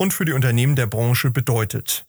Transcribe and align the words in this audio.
und 0.00 0.14
für 0.14 0.24
die 0.24 0.32
Unternehmen 0.32 0.76
der 0.76 0.86
Branche 0.86 1.30
bedeutet. 1.30 2.06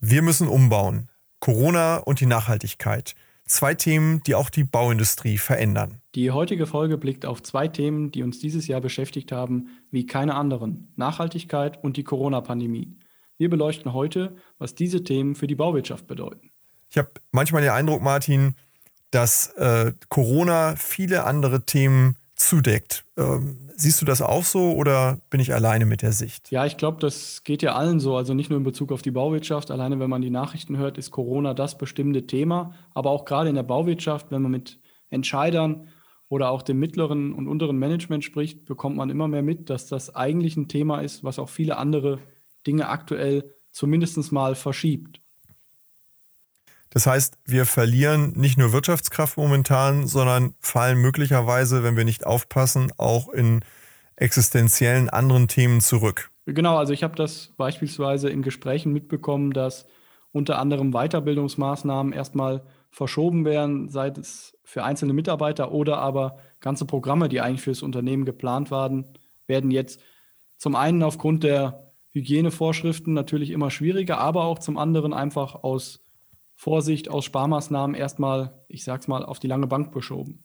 Wir 0.00 0.22
müssen 0.22 0.48
umbauen. 0.48 1.08
Corona 1.38 1.98
und 1.98 2.18
die 2.18 2.26
Nachhaltigkeit. 2.26 3.14
Zwei 3.44 3.74
Themen, 3.74 4.24
die 4.24 4.34
auch 4.34 4.50
die 4.50 4.64
Bauindustrie 4.64 5.38
verändern. 5.38 6.00
Die 6.16 6.32
heutige 6.32 6.66
Folge 6.66 6.98
blickt 6.98 7.24
auf 7.24 7.44
zwei 7.44 7.68
Themen, 7.68 8.10
die 8.10 8.24
uns 8.24 8.40
dieses 8.40 8.66
Jahr 8.66 8.80
beschäftigt 8.80 9.30
haben, 9.30 9.68
wie 9.92 10.04
keine 10.04 10.34
anderen. 10.34 10.92
Nachhaltigkeit 10.96 11.82
und 11.84 11.96
die 11.96 12.02
Corona-Pandemie. 12.02 12.98
Wir 13.38 13.50
beleuchten 13.50 13.92
heute, 13.92 14.34
was 14.58 14.74
diese 14.74 15.04
Themen 15.04 15.36
für 15.36 15.46
die 15.46 15.54
Bauwirtschaft 15.54 16.08
bedeuten. 16.08 16.50
Ich 16.90 16.98
habe 16.98 17.12
manchmal 17.30 17.62
den 17.62 17.70
Eindruck, 17.70 18.02
Martin, 18.02 18.56
dass 19.12 19.50
äh, 19.50 19.92
Corona 20.08 20.74
viele 20.74 21.22
andere 21.22 21.64
Themen 21.66 22.16
zudeckt. 22.36 23.04
Ähm, 23.16 23.70
siehst 23.74 24.00
du 24.00 24.06
das 24.06 24.22
auch 24.22 24.44
so 24.44 24.72
oder 24.72 25.18
bin 25.30 25.40
ich 25.40 25.54
alleine 25.54 25.86
mit 25.86 26.02
der 26.02 26.12
Sicht? 26.12 26.50
Ja, 26.50 26.66
ich 26.66 26.76
glaube, 26.76 26.98
das 27.00 27.42
geht 27.44 27.62
ja 27.62 27.74
allen 27.74 27.98
so. 27.98 28.16
Also 28.16 28.34
nicht 28.34 28.50
nur 28.50 28.58
in 28.58 28.64
Bezug 28.64 28.92
auf 28.92 29.02
die 29.02 29.10
Bauwirtschaft. 29.10 29.70
Alleine, 29.70 29.98
wenn 29.98 30.10
man 30.10 30.22
die 30.22 30.30
Nachrichten 30.30 30.76
hört, 30.76 30.98
ist 30.98 31.10
Corona 31.10 31.54
das 31.54 31.78
bestimmte 31.78 32.26
Thema. 32.26 32.74
Aber 32.94 33.10
auch 33.10 33.24
gerade 33.24 33.48
in 33.48 33.54
der 33.54 33.62
Bauwirtschaft, 33.62 34.30
wenn 34.30 34.42
man 34.42 34.52
mit 34.52 34.78
Entscheidern 35.10 35.88
oder 36.28 36.50
auch 36.50 36.62
dem 36.62 36.78
mittleren 36.78 37.32
und 37.32 37.48
unteren 37.48 37.78
Management 37.78 38.24
spricht, 38.24 38.64
bekommt 38.64 38.96
man 38.96 39.10
immer 39.10 39.28
mehr 39.28 39.42
mit, 39.42 39.70
dass 39.70 39.86
das 39.86 40.14
eigentlich 40.14 40.56
ein 40.56 40.68
Thema 40.68 41.00
ist, 41.00 41.24
was 41.24 41.38
auch 41.38 41.48
viele 41.48 41.76
andere 41.76 42.18
Dinge 42.66 42.88
aktuell 42.88 43.54
zumindest 43.70 44.32
mal 44.32 44.54
verschiebt. 44.54 45.20
Das 46.96 47.06
heißt, 47.06 47.36
wir 47.44 47.66
verlieren 47.66 48.32
nicht 48.36 48.56
nur 48.56 48.72
Wirtschaftskraft 48.72 49.36
momentan, 49.36 50.06
sondern 50.06 50.54
fallen 50.60 50.96
möglicherweise, 50.96 51.82
wenn 51.82 51.94
wir 51.94 52.06
nicht 52.06 52.26
aufpassen, 52.26 52.90
auch 52.96 53.28
in 53.28 53.62
existenziellen 54.16 55.10
anderen 55.10 55.46
Themen 55.46 55.82
zurück. 55.82 56.30
Genau, 56.46 56.78
also 56.78 56.94
ich 56.94 57.02
habe 57.02 57.14
das 57.14 57.52
beispielsweise 57.58 58.30
in 58.30 58.40
Gesprächen 58.40 58.94
mitbekommen, 58.94 59.50
dass 59.52 59.84
unter 60.32 60.58
anderem 60.58 60.92
Weiterbildungsmaßnahmen 60.92 62.14
erstmal 62.14 62.64
verschoben 62.88 63.44
werden, 63.44 63.90
sei 63.90 64.08
es 64.18 64.56
für 64.64 64.82
einzelne 64.82 65.12
Mitarbeiter 65.12 65.72
oder 65.72 65.98
aber 65.98 66.38
ganze 66.60 66.86
Programme, 66.86 67.28
die 67.28 67.42
eigentlich 67.42 67.60
für 67.60 67.72
das 67.72 67.82
Unternehmen 67.82 68.24
geplant 68.24 68.70
waren, 68.70 69.04
werden 69.46 69.70
jetzt 69.70 70.00
zum 70.56 70.74
einen 70.74 71.02
aufgrund 71.02 71.44
der 71.44 71.92
Hygienevorschriften 72.12 73.12
natürlich 73.12 73.50
immer 73.50 73.70
schwieriger, 73.70 74.16
aber 74.16 74.44
auch 74.44 74.60
zum 74.60 74.78
anderen 74.78 75.12
einfach 75.12 75.56
aus 75.56 76.05
Vorsicht, 76.56 77.08
aus 77.10 77.24
Sparmaßnahmen 77.26 77.94
erstmal, 77.94 78.64
ich 78.68 78.82
sag's 78.82 79.06
mal, 79.06 79.24
auf 79.24 79.38
die 79.38 79.46
lange 79.46 79.66
Bank 79.66 79.92
beschoben. 79.92 80.42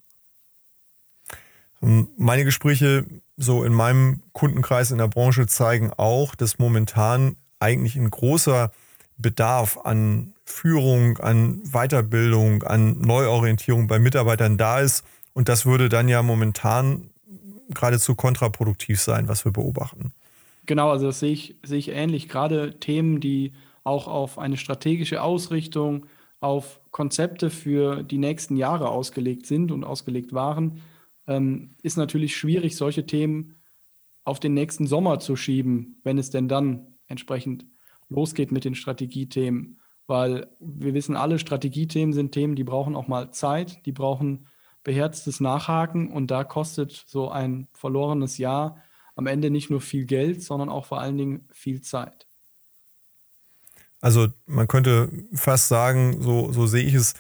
Meine 1.80 2.46
Gespräche 2.46 3.06
so 3.38 3.64
in 3.64 3.74
meinem 3.74 4.22
Kundenkreis 4.34 4.92
in 4.92 5.00
der 5.00 5.08
Branche 5.08 5.48
zeigen 5.48 5.92
auch, 5.98 6.36
dass 6.36 6.60
momentan 6.60 7.38
eigentlich 7.60 7.96
ein 7.96 8.12
großer 8.12 8.72
Bedarf 9.18 9.80
an 9.84 10.34
Führung, 10.46 11.18
an 11.18 11.62
Weiterbildung, 11.72 12.64
an 12.64 13.00
Neuorientierung 13.00 13.88
bei 13.88 13.98
Mitarbeitern 13.98 14.58
da 14.58 14.80
ist. 14.80 15.04
Und 15.34 15.50
das 15.50 15.66
würde 15.66 15.90
dann 15.90 16.10
ja 16.10 16.22
momentan 16.22 17.10
geradezu 17.70 18.16
kontraproduktiv 18.16 19.00
sein, 19.00 19.28
was 19.28 19.46
wir 19.46 19.52
beobachten. 19.52 20.14
Genau, 20.66 20.92
also 20.92 21.08
das 21.08 21.20
sehe 21.20 21.32
ich, 21.32 21.56
sehe 21.64 21.80
ich 21.80 21.90
ähnlich. 21.90 22.30
Gerade 22.30 22.80
Themen, 22.80 23.20
die 23.22 23.54
auch 23.84 24.08
auf 24.08 24.38
eine 24.38 24.58
strategische 24.58 25.22
Ausrichtung, 25.22 26.06
auf 26.40 26.82
Konzepte 26.92 27.50
für 27.50 28.04
die 28.04 28.18
nächsten 28.18 28.58
Jahre 28.58 28.90
ausgelegt 28.90 29.46
sind 29.46 29.72
und 29.72 29.84
ausgelegt 29.84 30.34
waren, 30.34 30.82
ähm, 31.28 31.76
ist 31.84 31.98
natürlich 31.98 32.36
schwierig, 32.36 32.76
solche 32.76 33.06
Themen 33.06 33.62
auf 34.24 34.40
den 34.40 34.54
nächsten 34.54 34.88
Sommer 34.88 35.20
zu 35.20 35.36
schieben, 35.36 36.00
wenn 36.04 36.18
es 36.18 36.30
denn 36.30 36.48
dann 36.48 36.98
entsprechend 37.08 37.66
losgeht 38.10 38.52
mit 38.52 38.66
den 38.66 38.76
Strategiethemen. 38.76 39.80
Weil 40.08 40.50
wir 40.60 40.94
wissen 40.94 41.16
alle, 41.16 41.40
Strategiethemen 41.40 42.14
sind 42.14 42.32
Themen, 42.32 42.56
die 42.56 42.64
brauchen 42.64 42.96
auch 42.96 43.08
mal 43.08 43.32
Zeit, 43.32 43.86
die 43.86 43.92
brauchen 43.92 44.48
beherztes 44.84 45.40
Nachhaken 45.40 46.12
und 46.12 46.32
da 46.32 46.44
kostet 46.44 47.04
so 47.08 47.30
ein 47.30 47.68
verlorenes 47.72 48.38
Jahr 48.38 48.78
am 49.16 49.28
Ende 49.28 49.52
nicht 49.52 49.70
nur 49.70 49.82
viel 49.82 50.06
Geld, 50.06 50.42
sondern 50.42 50.70
auch 50.70 50.86
vor 50.86 51.00
allen 51.00 51.18
Dingen 51.18 51.48
viel 51.52 51.82
Zeit. 51.82 52.28
Also 54.02 54.28
man 54.48 54.68
könnte 54.68 55.10
fast 55.34 55.68
sagen, 55.68 56.22
so, 56.22 56.52
so 56.52 56.66
sehe 56.68 56.84
ich 56.84 56.96
es 56.96 57.14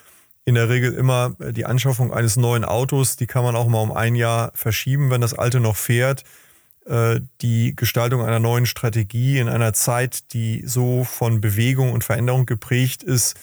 in 0.43 0.55
der 0.55 0.69
Regel 0.69 0.93
immer, 0.93 1.35
die 1.39 1.65
Anschaffung 1.65 2.11
eines 2.11 2.35
neuen 2.35 2.65
Autos, 2.65 3.15
die 3.15 3.27
kann 3.27 3.43
man 3.43 3.55
auch 3.55 3.67
mal 3.67 3.81
um 3.81 3.91
ein 3.91 4.15
Jahr 4.15 4.51
verschieben, 4.55 5.11
wenn 5.11 5.21
das 5.21 5.35
alte 5.35 5.59
noch 5.59 5.75
fährt. 5.75 6.23
Äh, 6.85 7.21
die 7.41 7.75
Gestaltung 7.75 8.23
einer 8.23 8.39
neuen 8.39 8.65
Strategie 8.65 9.37
in 9.37 9.47
einer 9.47 9.73
Zeit, 9.73 10.33
die 10.33 10.63
so 10.65 11.03
von 11.03 11.39
Bewegung 11.39 11.93
und 11.93 12.03
Veränderung 12.03 12.47
geprägt 12.47 13.03
ist, 13.03 13.39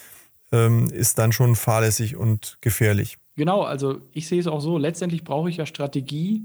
ähm, 0.50 0.88
ist 0.90 1.18
dann 1.18 1.30
schon 1.30 1.54
fahrlässig 1.54 2.16
und 2.16 2.58
gefährlich. 2.60 3.18
Genau, 3.36 3.62
also 3.62 4.00
ich 4.12 4.26
sehe 4.26 4.40
es 4.40 4.48
auch 4.48 4.60
so, 4.60 4.78
letztendlich 4.78 5.22
brauche 5.22 5.48
ich 5.48 5.58
ja 5.58 5.66
Strategie 5.66 6.42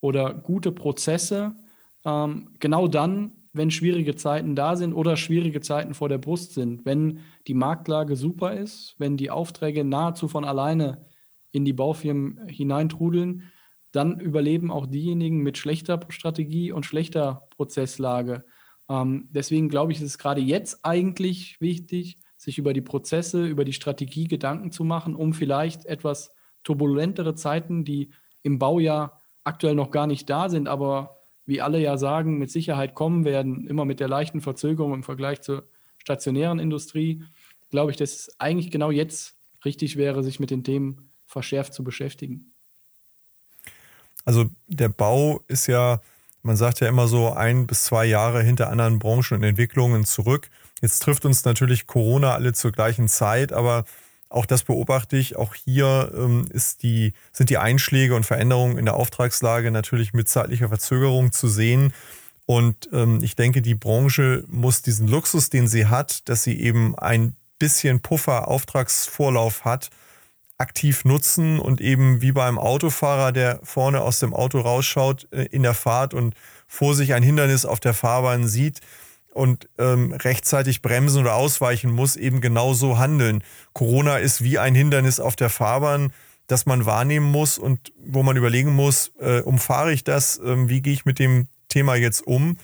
oder 0.00 0.32
gute 0.32 0.72
Prozesse. 0.72 1.52
Ähm, 2.06 2.48
genau 2.58 2.88
dann, 2.88 3.32
wenn 3.52 3.70
schwierige 3.70 4.14
Zeiten 4.14 4.54
da 4.54 4.76
sind 4.76 4.92
oder 4.92 5.16
schwierige 5.16 5.60
Zeiten 5.60 5.94
vor 5.94 6.08
der 6.08 6.18
Brust 6.18 6.54
sind. 6.54 6.84
Wenn 6.84 7.20
die 7.46 7.54
Marktlage 7.54 8.16
super 8.16 8.54
ist, 8.54 8.94
wenn 8.98 9.16
die 9.16 9.30
Aufträge 9.30 9.84
nahezu 9.84 10.28
von 10.28 10.44
alleine 10.44 11.06
in 11.50 11.64
die 11.64 11.72
Baufirmen 11.72 12.46
hineintrudeln, 12.48 13.50
dann 13.92 14.20
überleben 14.20 14.70
auch 14.70 14.86
diejenigen 14.86 15.42
mit 15.42 15.58
schlechter 15.58 15.98
Strategie 16.08 16.70
und 16.70 16.86
schlechter 16.86 17.48
Prozesslage. 17.50 18.44
Ähm, 18.88 19.28
deswegen 19.30 19.68
glaube 19.68 19.92
ich, 19.92 19.98
ist 19.98 20.06
es 20.06 20.18
gerade 20.18 20.40
jetzt 20.40 20.84
eigentlich 20.84 21.60
wichtig, 21.60 22.18
sich 22.36 22.58
über 22.58 22.72
die 22.72 22.80
Prozesse, 22.80 23.46
über 23.46 23.64
die 23.64 23.72
Strategie 23.72 24.28
Gedanken 24.28 24.70
zu 24.70 24.84
machen, 24.84 25.16
um 25.16 25.32
vielleicht 25.32 25.86
etwas 25.86 26.32
turbulentere 26.62 27.34
Zeiten, 27.34 27.84
die 27.84 28.10
im 28.42 28.58
Baujahr 28.58 29.20
aktuell 29.44 29.74
noch 29.74 29.90
gar 29.90 30.06
nicht 30.06 30.30
da 30.30 30.48
sind, 30.48 30.68
aber 30.68 31.19
wie 31.46 31.60
alle 31.60 31.80
ja 31.80 31.96
sagen, 31.96 32.38
mit 32.38 32.50
Sicherheit 32.50 32.94
kommen 32.94 33.24
werden, 33.24 33.66
immer 33.66 33.84
mit 33.84 34.00
der 34.00 34.08
leichten 34.08 34.40
Verzögerung 34.40 34.94
im 34.94 35.02
Vergleich 35.02 35.40
zur 35.40 35.68
stationären 35.98 36.58
Industrie, 36.58 37.24
glaube 37.70 37.90
ich, 37.90 37.96
dass 37.96 38.12
es 38.12 38.40
eigentlich 38.40 38.70
genau 38.70 38.90
jetzt 38.90 39.36
richtig 39.64 39.96
wäre, 39.96 40.22
sich 40.22 40.40
mit 40.40 40.50
den 40.50 40.64
Themen 40.64 41.10
verschärft 41.26 41.74
zu 41.74 41.84
beschäftigen. 41.84 42.52
Also 44.24 44.50
der 44.66 44.88
Bau 44.88 45.42
ist 45.48 45.66
ja, 45.66 46.00
man 46.42 46.56
sagt 46.56 46.80
ja 46.80 46.88
immer 46.88 47.08
so 47.08 47.32
ein 47.32 47.66
bis 47.66 47.84
zwei 47.84 48.04
Jahre 48.06 48.42
hinter 48.42 48.70
anderen 48.70 48.98
Branchen 48.98 49.38
und 49.38 49.42
Entwicklungen 49.42 50.04
zurück. 50.04 50.50
Jetzt 50.82 51.00
trifft 51.00 51.24
uns 51.24 51.44
natürlich 51.44 51.86
Corona 51.86 52.34
alle 52.34 52.52
zur 52.52 52.72
gleichen 52.72 53.08
Zeit, 53.08 53.52
aber 53.52 53.84
auch 54.30 54.46
das 54.46 54.62
beobachte 54.62 55.16
ich. 55.16 55.36
Auch 55.36 55.54
hier 55.54 56.12
ähm, 56.16 56.46
ist 56.50 56.82
die, 56.82 57.12
sind 57.32 57.50
die 57.50 57.58
Einschläge 57.58 58.14
und 58.14 58.24
Veränderungen 58.24 58.78
in 58.78 58.84
der 58.84 58.94
Auftragslage 58.94 59.70
natürlich 59.70 60.14
mit 60.14 60.28
zeitlicher 60.28 60.68
Verzögerung 60.68 61.32
zu 61.32 61.48
sehen. 61.48 61.92
Und 62.46 62.88
ähm, 62.92 63.18
ich 63.22 63.36
denke, 63.36 63.60
die 63.60 63.74
Branche 63.74 64.44
muss 64.46 64.82
diesen 64.82 65.08
Luxus, 65.08 65.50
den 65.50 65.68
sie 65.68 65.86
hat, 65.86 66.28
dass 66.28 66.44
sie 66.44 66.58
eben 66.60 66.96
ein 66.96 67.34
bisschen 67.58 68.00
Puffer 68.00 68.48
Auftragsvorlauf 68.48 69.64
hat, 69.64 69.90
aktiv 70.58 71.04
nutzen 71.04 71.58
und 71.58 71.80
eben 71.80 72.22
wie 72.22 72.32
beim 72.32 72.58
Autofahrer, 72.58 73.32
der 73.32 73.60
vorne 73.64 74.00
aus 74.00 74.20
dem 74.20 74.32
Auto 74.32 74.60
rausschaut 74.60 75.26
äh, 75.32 75.44
in 75.46 75.62
der 75.64 75.74
Fahrt 75.74 76.14
und 76.14 76.34
vor 76.68 76.94
sich 76.94 77.14
ein 77.14 77.24
Hindernis 77.24 77.64
auf 77.64 77.80
der 77.80 77.94
Fahrbahn 77.94 78.46
sieht, 78.46 78.80
und 79.40 79.70
ähm, 79.78 80.12
rechtzeitig 80.12 80.82
bremsen 80.82 81.22
oder 81.22 81.34
ausweichen 81.34 81.90
muss, 81.90 82.16
eben 82.16 82.42
genau 82.42 82.74
so 82.74 82.98
handeln. 82.98 83.42
Corona 83.72 84.18
ist 84.18 84.44
wie 84.44 84.58
ein 84.58 84.74
Hindernis 84.74 85.18
auf 85.18 85.34
der 85.34 85.48
Fahrbahn, 85.48 86.12
das 86.46 86.66
man 86.66 86.84
wahrnehmen 86.84 87.30
muss 87.30 87.56
und 87.56 87.90
wo 88.04 88.22
man 88.22 88.36
überlegen 88.36 88.74
muss, 88.74 89.12
äh, 89.18 89.40
umfahre 89.40 89.94
ich 89.94 90.04
das, 90.04 90.38
äh, 90.40 90.68
wie 90.68 90.82
gehe 90.82 90.92
ich 90.92 91.06
mit 91.06 91.18
dem 91.18 91.48
Thema 91.70 91.94
jetzt 91.94 92.26
um? 92.26 92.58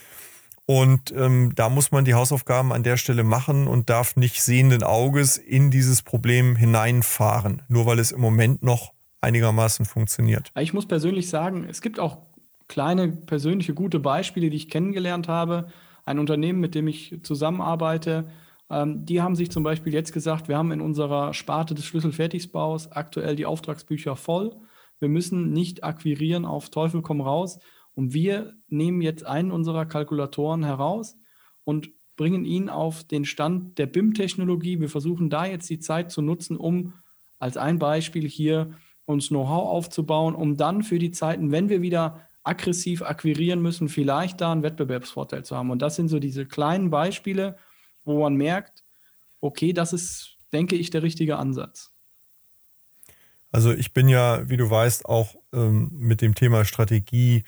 Und 0.66 1.14
ähm, 1.16 1.52
da 1.54 1.70
muss 1.70 1.92
man 1.92 2.04
die 2.04 2.12
Hausaufgaben 2.12 2.74
an 2.74 2.82
der 2.82 2.98
Stelle 2.98 3.24
machen 3.24 3.68
und 3.68 3.88
darf 3.88 4.16
nicht 4.16 4.42
sehenden 4.42 4.82
Auges 4.82 5.38
in 5.38 5.70
dieses 5.70 6.02
Problem 6.02 6.56
hineinfahren, 6.56 7.62
nur 7.68 7.86
weil 7.86 8.00
es 8.00 8.12
im 8.12 8.20
Moment 8.20 8.62
noch 8.62 8.92
einigermaßen 9.22 9.86
funktioniert. 9.86 10.50
Ich 10.60 10.74
muss 10.74 10.84
persönlich 10.84 11.30
sagen, 11.30 11.64
es 11.70 11.80
gibt 11.80 11.98
auch 11.98 12.18
kleine 12.68 13.08
persönliche 13.08 13.72
gute 13.72 13.98
Beispiele, 13.98 14.50
die 14.50 14.56
ich 14.58 14.68
kennengelernt 14.68 15.26
habe 15.26 15.68
ein 16.06 16.18
Unternehmen, 16.18 16.60
mit 16.60 16.74
dem 16.74 16.88
ich 16.88 17.18
zusammenarbeite, 17.22 18.28
ähm, 18.70 19.04
die 19.04 19.20
haben 19.20 19.36
sich 19.36 19.50
zum 19.50 19.62
Beispiel 19.62 19.92
jetzt 19.92 20.12
gesagt, 20.12 20.48
wir 20.48 20.56
haben 20.56 20.72
in 20.72 20.80
unserer 20.80 21.34
Sparte 21.34 21.74
des 21.74 21.84
Schlüsselfertigsbaus 21.84 22.92
aktuell 22.92 23.36
die 23.36 23.46
Auftragsbücher 23.46 24.16
voll. 24.16 24.56
Wir 24.98 25.08
müssen 25.08 25.52
nicht 25.52 25.84
akquirieren 25.84 26.46
auf 26.46 26.70
Teufel 26.70 27.02
komm 27.02 27.20
raus. 27.20 27.58
Und 27.94 28.12
wir 28.12 28.54
nehmen 28.68 29.00
jetzt 29.00 29.24
einen 29.24 29.50
unserer 29.50 29.86
Kalkulatoren 29.86 30.64
heraus 30.64 31.16
und 31.64 31.90
bringen 32.16 32.44
ihn 32.44 32.68
auf 32.68 33.04
den 33.04 33.24
Stand 33.24 33.78
der 33.78 33.86
BIM-Technologie. 33.86 34.80
Wir 34.80 34.88
versuchen 34.88 35.30
da 35.30 35.46
jetzt 35.46 35.68
die 35.68 35.78
Zeit 35.78 36.10
zu 36.10 36.22
nutzen, 36.22 36.56
um 36.56 36.94
als 37.38 37.56
ein 37.56 37.78
Beispiel 37.78 38.28
hier 38.28 38.70
uns 39.06 39.28
Know-how 39.28 39.68
aufzubauen, 39.68 40.34
um 40.34 40.56
dann 40.56 40.82
für 40.82 40.98
die 40.98 41.10
Zeiten, 41.10 41.52
wenn 41.52 41.68
wir 41.68 41.82
wieder 41.82 42.20
aggressiv 42.46 43.02
akquirieren 43.02 43.60
müssen, 43.60 43.88
vielleicht 43.88 44.40
da 44.40 44.52
einen 44.52 44.62
Wettbewerbsvorteil 44.62 45.44
zu 45.44 45.56
haben. 45.56 45.70
Und 45.70 45.82
das 45.82 45.96
sind 45.96 46.08
so 46.08 46.18
diese 46.18 46.46
kleinen 46.46 46.90
Beispiele, 46.90 47.56
wo 48.04 48.20
man 48.20 48.36
merkt, 48.36 48.84
okay, 49.40 49.72
das 49.72 49.92
ist, 49.92 50.36
denke 50.52 50.76
ich, 50.76 50.90
der 50.90 51.02
richtige 51.02 51.36
Ansatz. 51.36 51.92
Also 53.50 53.72
ich 53.72 53.92
bin 53.92 54.08
ja, 54.08 54.48
wie 54.48 54.56
du 54.56 54.70
weißt, 54.70 55.06
auch 55.06 55.34
ähm, 55.52 55.90
mit 55.92 56.20
dem 56.20 56.34
Thema 56.34 56.64
Strategie 56.64 57.44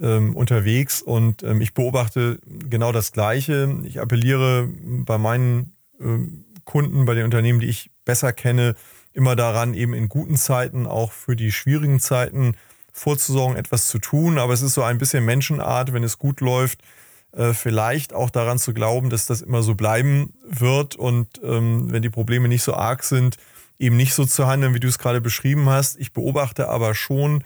ähm, 0.00 0.34
unterwegs 0.34 1.00
und 1.00 1.42
ähm, 1.42 1.60
ich 1.60 1.74
beobachte 1.74 2.38
genau 2.46 2.92
das 2.92 3.12
Gleiche. 3.12 3.80
Ich 3.84 4.00
appelliere 4.00 4.68
bei 4.82 5.16
meinen 5.16 5.76
ähm, 6.00 6.44
Kunden, 6.64 7.04
bei 7.04 7.14
den 7.14 7.24
Unternehmen, 7.24 7.60
die 7.60 7.68
ich 7.68 7.90
besser 8.04 8.32
kenne, 8.32 8.74
immer 9.12 9.36
daran, 9.36 9.74
eben 9.74 9.94
in 9.94 10.08
guten 10.08 10.36
Zeiten, 10.36 10.86
auch 10.86 11.12
für 11.12 11.36
die 11.36 11.52
schwierigen 11.52 12.00
Zeiten 12.00 12.56
vorzusorgen, 12.94 13.56
etwas 13.56 13.88
zu 13.88 13.98
tun. 13.98 14.38
Aber 14.38 14.54
es 14.54 14.62
ist 14.62 14.74
so 14.74 14.82
ein 14.82 14.98
bisschen 14.98 15.24
Menschenart, 15.24 15.92
wenn 15.92 16.04
es 16.04 16.18
gut 16.18 16.40
läuft, 16.40 16.80
äh, 17.32 17.52
vielleicht 17.52 18.14
auch 18.14 18.30
daran 18.30 18.58
zu 18.58 18.72
glauben, 18.72 19.10
dass 19.10 19.26
das 19.26 19.42
immer 19.42 19.62
so 19.62 19.74
bleiben 19.74 20.32
wird 20.48 20.94
und 20.94 21.40
ähm, 21.42 21.90
wenn 21.90 22.02
die 22.02 22.10
Probleme 22.10 22.48
nicht 22.48 22.62
so 22.62 22.74
arg 22.74 23.02
sind, 23.02 23.36
eben 23.78 23.96
nicht 23.96 24.14
so 24.14 24.24
zu 24.24 24.46
handeln, 24.46 24.72
wie 24.72 24.80
du 24.80 24.88
es 24.88 24.98
gerade 24.98 25.20
beschrieben 25.20 25.68
hast. 25.68 25.98
Ich 25.98 26.12
beobachte 26.12 26.68
aber 26.68 26.94
schon 26.94 27.42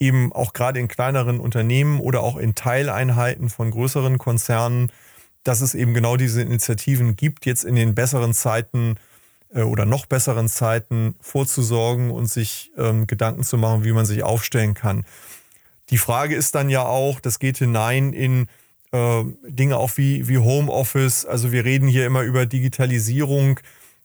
eben 0.00 0.32
auch 0.32 0.52
gerade 0.52 0.80
in 0.80 0.88
kleineren 0.88 1.38
Unternehmen 1.38 2.00
oder 2.00 2.22
auch 2.22 2.36
in 2.36 2.56
Teileinheiten 2.56 3.50
von 3.50 3.70
größeren 3.70 4.18
Konzernen, 4.18 4.90
dass 5.44 5.60
es 5.60 5.74
eben 5.74 5.94
genau 5.94 6.16
diese 6.16 6.42
Initiativen 6.42 7.14
gibt, 7.14 7.46
jetzt 7.46 7.64
in 7.64 7.76
den 7.76 7.94
besseren 7.94 8.34
Zeiten 8.34 8.96
oder 9.54 9.84
noch 9.84 10.06
besseren 10.06 10.48
Zeiten 10.48 11.14
vorzusorgen 11.20 12.10
und 12.10 12.26
sich 12.26 12.70
ähm, 12.76 13.06
Gedanken 13.06 13.42
zu 13.42 13.58
machen, 13.58 13.84
wie 13.84 13.92
man 13.92 14.06
sich 14.06 14.22
aufstellen 14.22 14.74
kann. 14.74 15.04
Die 15.90 15.98
Frage 15.98 16.36
ist 16.36 16.54
dann 16.54 16.70
ja 16.70 16.84
auch, 16.84 17.20
das 17.20 17.38
geht 17.38 17.58
hinein 17.58 18.12
in 18.12 18.46
äh, 18.92 19.24
Dinge 19.48 19.76
auch 19.76 19.96
wie, 19.96 20.28
wie 20.28 20.38
Homeoffice. 20.38 21.26
Also 21.26 21.52
wir 21.52 21.64
reden 21.64 21.88
hier 21.88 22.06
immer 22.06 22.22
über 22.22 22.46
Digitalisierung. 22.46 23.60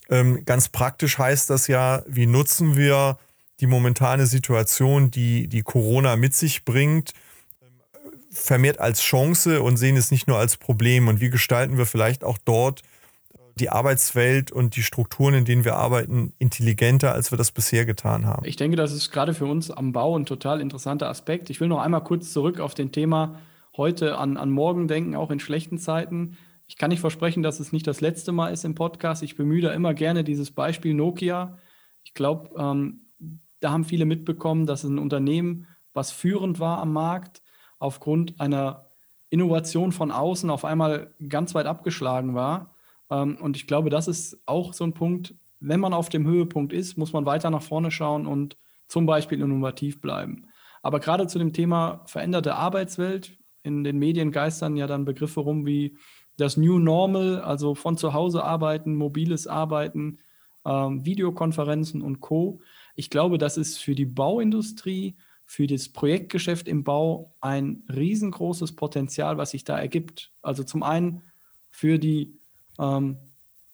Ähm, 0.09 0.45
ganz 0.45 0.69
praktisch 0.69 1.17
heißt 1.17 1.49
das 1.49 1.67
ja, 1.67 2.03
wie 2.07 2.25
nutzen 2.25 2.75
wir 2.75 3.17
die 3.59 3.67
momentane 3.67 4.25
Situation, 4.25 5.11
die, 5.11 5.47
die 5.47 5.61
Corona 5.61 6.15
mit 6.15 6.33
sich 6.33 6.65
bringt, 6.65 7.13
vermehrt 8.31 8.79
als 8.79 9.01
Chance 9.01 9.61
und 9.61 9.77
sehen 9.77 9.95
es 9.95 10.11
nicht 10.11 10.27
nur 10.27 10.37
als 10.37 10.57
Problem. 10.57 11.07
Und 11.07 11.21
wie 11.21 11.29
gestalten 11.29 11.77
wir 11.77 11.85
vielleicht 11.85 12.23
auch 12.23 12.37
dort 12.43 12.81
die 13.55 13.69
Arbeitswelt 13.69 14.51
und 14.51 14.75
die 14.75 14.83
Strukturen, 14.83 15.33
in 15.33 15.45
denen 15.45 15.63
wir 15.63 15.75
arbeiten, 15.75 16.33
intelligenter, 16.39 17.13
als 17.13 17.31
wir 17.31 17.37
das 17.37 17.51
bisher 17.51 17.85
getan 17.85 18.25
haben? 18.25 18.45
Ich 18.45 18.57
denke, 18.57 18.75
das 18.75 18.91
ist 18.91 19.11
gerade 19.11 19.33
für 19.33 19.45
uns 19.45 19.71
am 19.71 19.93
Bau 19.93 20.17
ein 20.17 20.25
total 20.25 20.61
interessanter 20.61 21.09
Aspekt. 21.09 21.49
Ich 21.49 21.61
will 21.61 21.67
noch 21.67 21.79
einmal 21.79 22.03
kurz 22.03 22.33
zurück 22.33 22.59
auf 22.59 22.73
den 22.73 22.91
Thema 22.91 23.39
heute 23.77 24.17
an, 24.17 24.37
an 24.37 24.51
morgen 24.51 24.87
denken, 24.87 25.15
auch 25.15 25.31
in 25.31 25.39
schlechten 25.39 25.77
Zeiten. 25.77 26.37
Ich 26.67 26.77
kann 26.77 26.89
nicht 26.89 26.99
versprechen, 26.99 27.43
dass 27.43 27.59
es 27.59 27.71
nicht 27.71 27.87
das 27.87 28.01
letzte 28.01 28.31
Mal 28.31 28.49
ist 28.49 28.65
im 28.65 28.75
Podcast. 28.75 29.23
Ich 29.23 29.37
bemühe 29.37 29.61
da 29.61 29.71
immer 29.71 29.93
gerne 29.93 30.23
dieses 30.23 30.51
Beispiel 30.51 30.93
Nokia. 30.93 31.57
Ich 32.03 32.13
glaube, 32.13 32.49
ähm, 32.57 33.05
da 33.59 33.71
haben 33.71 33.85
viele 33.85 34.05
mitbekommen, 34.05 34.65
dass 34.65 34.83
ein 34.83 34.99
Unternehmen, 34.99 35.67
was 35.93 36.11
führend 36.11 36.59
war 36.59 36.79
am 36.79 36.91
Markt, 36.93 37.41
aufgrund 37.79 38.39
einer 38.39 38.89
Innovation 39.29 39.91
von 39.91 40.11
außen 40.11 40.49
auf 40.49 40.65
einmal 40.65 41.13
ganz 41.27 41.55
weit 41.55 41.65
abgeschlagen 41.65 42.35
war. 42.35 42.74
Ähm, 43.09 43.37
und 43.39 43.57
ich 43.57 43.67
glaube, 43.67 43.89
das 43.89 44.07
ist 44.07 44.41
auch 44.45 44.73
so 44.73 44.83
ein 44.83 44.93
Punkt, 44.93 45.35
wenn 45.59 45.79
man 45.79 45.93
auf 45.93 46.09
dem 46.09 46.27
Höhepunkt 46.27 46.73
ist, 46.73 46.97
muss 46.97 47.13
man 47.13 47.25
weiter 47.25 47.49
nach 47.49 47.61
vorne 47.61 47.91
schauen 47.91 48.27
und 48.27 48.57
zum 48.87 49.05
Beispiel 49.05 49.41
innovativ 49.41 50.01
bleiben. 50.01 50.47
Aber 50.83 50.99
gerade 50.99 51.27
zu 51.27 51.39
dem 51.39 51.53
Thema 51.53 52.03
veränderte 52.05 52.55
Arbeitswelt, 52.55 53.37
in 53.63 53.83
den 53.83 53.97
Medien 53.97 54.31
geistern 54.31 54.77
ja 54.77 54.85
dann 54.85 55.05
Begriffe 55.05 55.39
rum 55.39 55.65
wie 55.65 55.97
das 56.37 56.57
New 56.57 56.77
Normal, 56.77 57.41
also 57.41 57.73
von 57.73 57.97
zu 57.97 58.13
Hause 58.13 58.43
arbeiten, 58.43 58.95
mobiles 58.95 59.47
Arbeiten, 59.47 60.19
ähm, 60.65 61.05
Videokonferenzen 61.05 62.01
und 62.01 62.19
Co. 62.19 62.61
Ich 62.95 63.09
glaube, 63.09 63.37
das 63.37 63.57
ist 63.57 63.77
für 63.77 63.95
die 63.95 64.05
Bauindustrie, 64.05 65.15
für 65.45 65.67
das 65.67 65.89
Projektgeschäft 65.89 66.67
im 66.67 66.83
Bau 66.83 67.33
ein 67.39 67.83
riesengroßes 67.89 68.75
Potenzial, 68.75 69.37
was 69.37 69.51
sich 69.51 69.63
da 69.63 69.79
ergibt. 69.79 70.31
Also 70.41 70.63
zum 70.63 70.83
einen 70.83 71.21
für 71.69 71.99
die 71.99 72.37
ähm, 72.79 73.17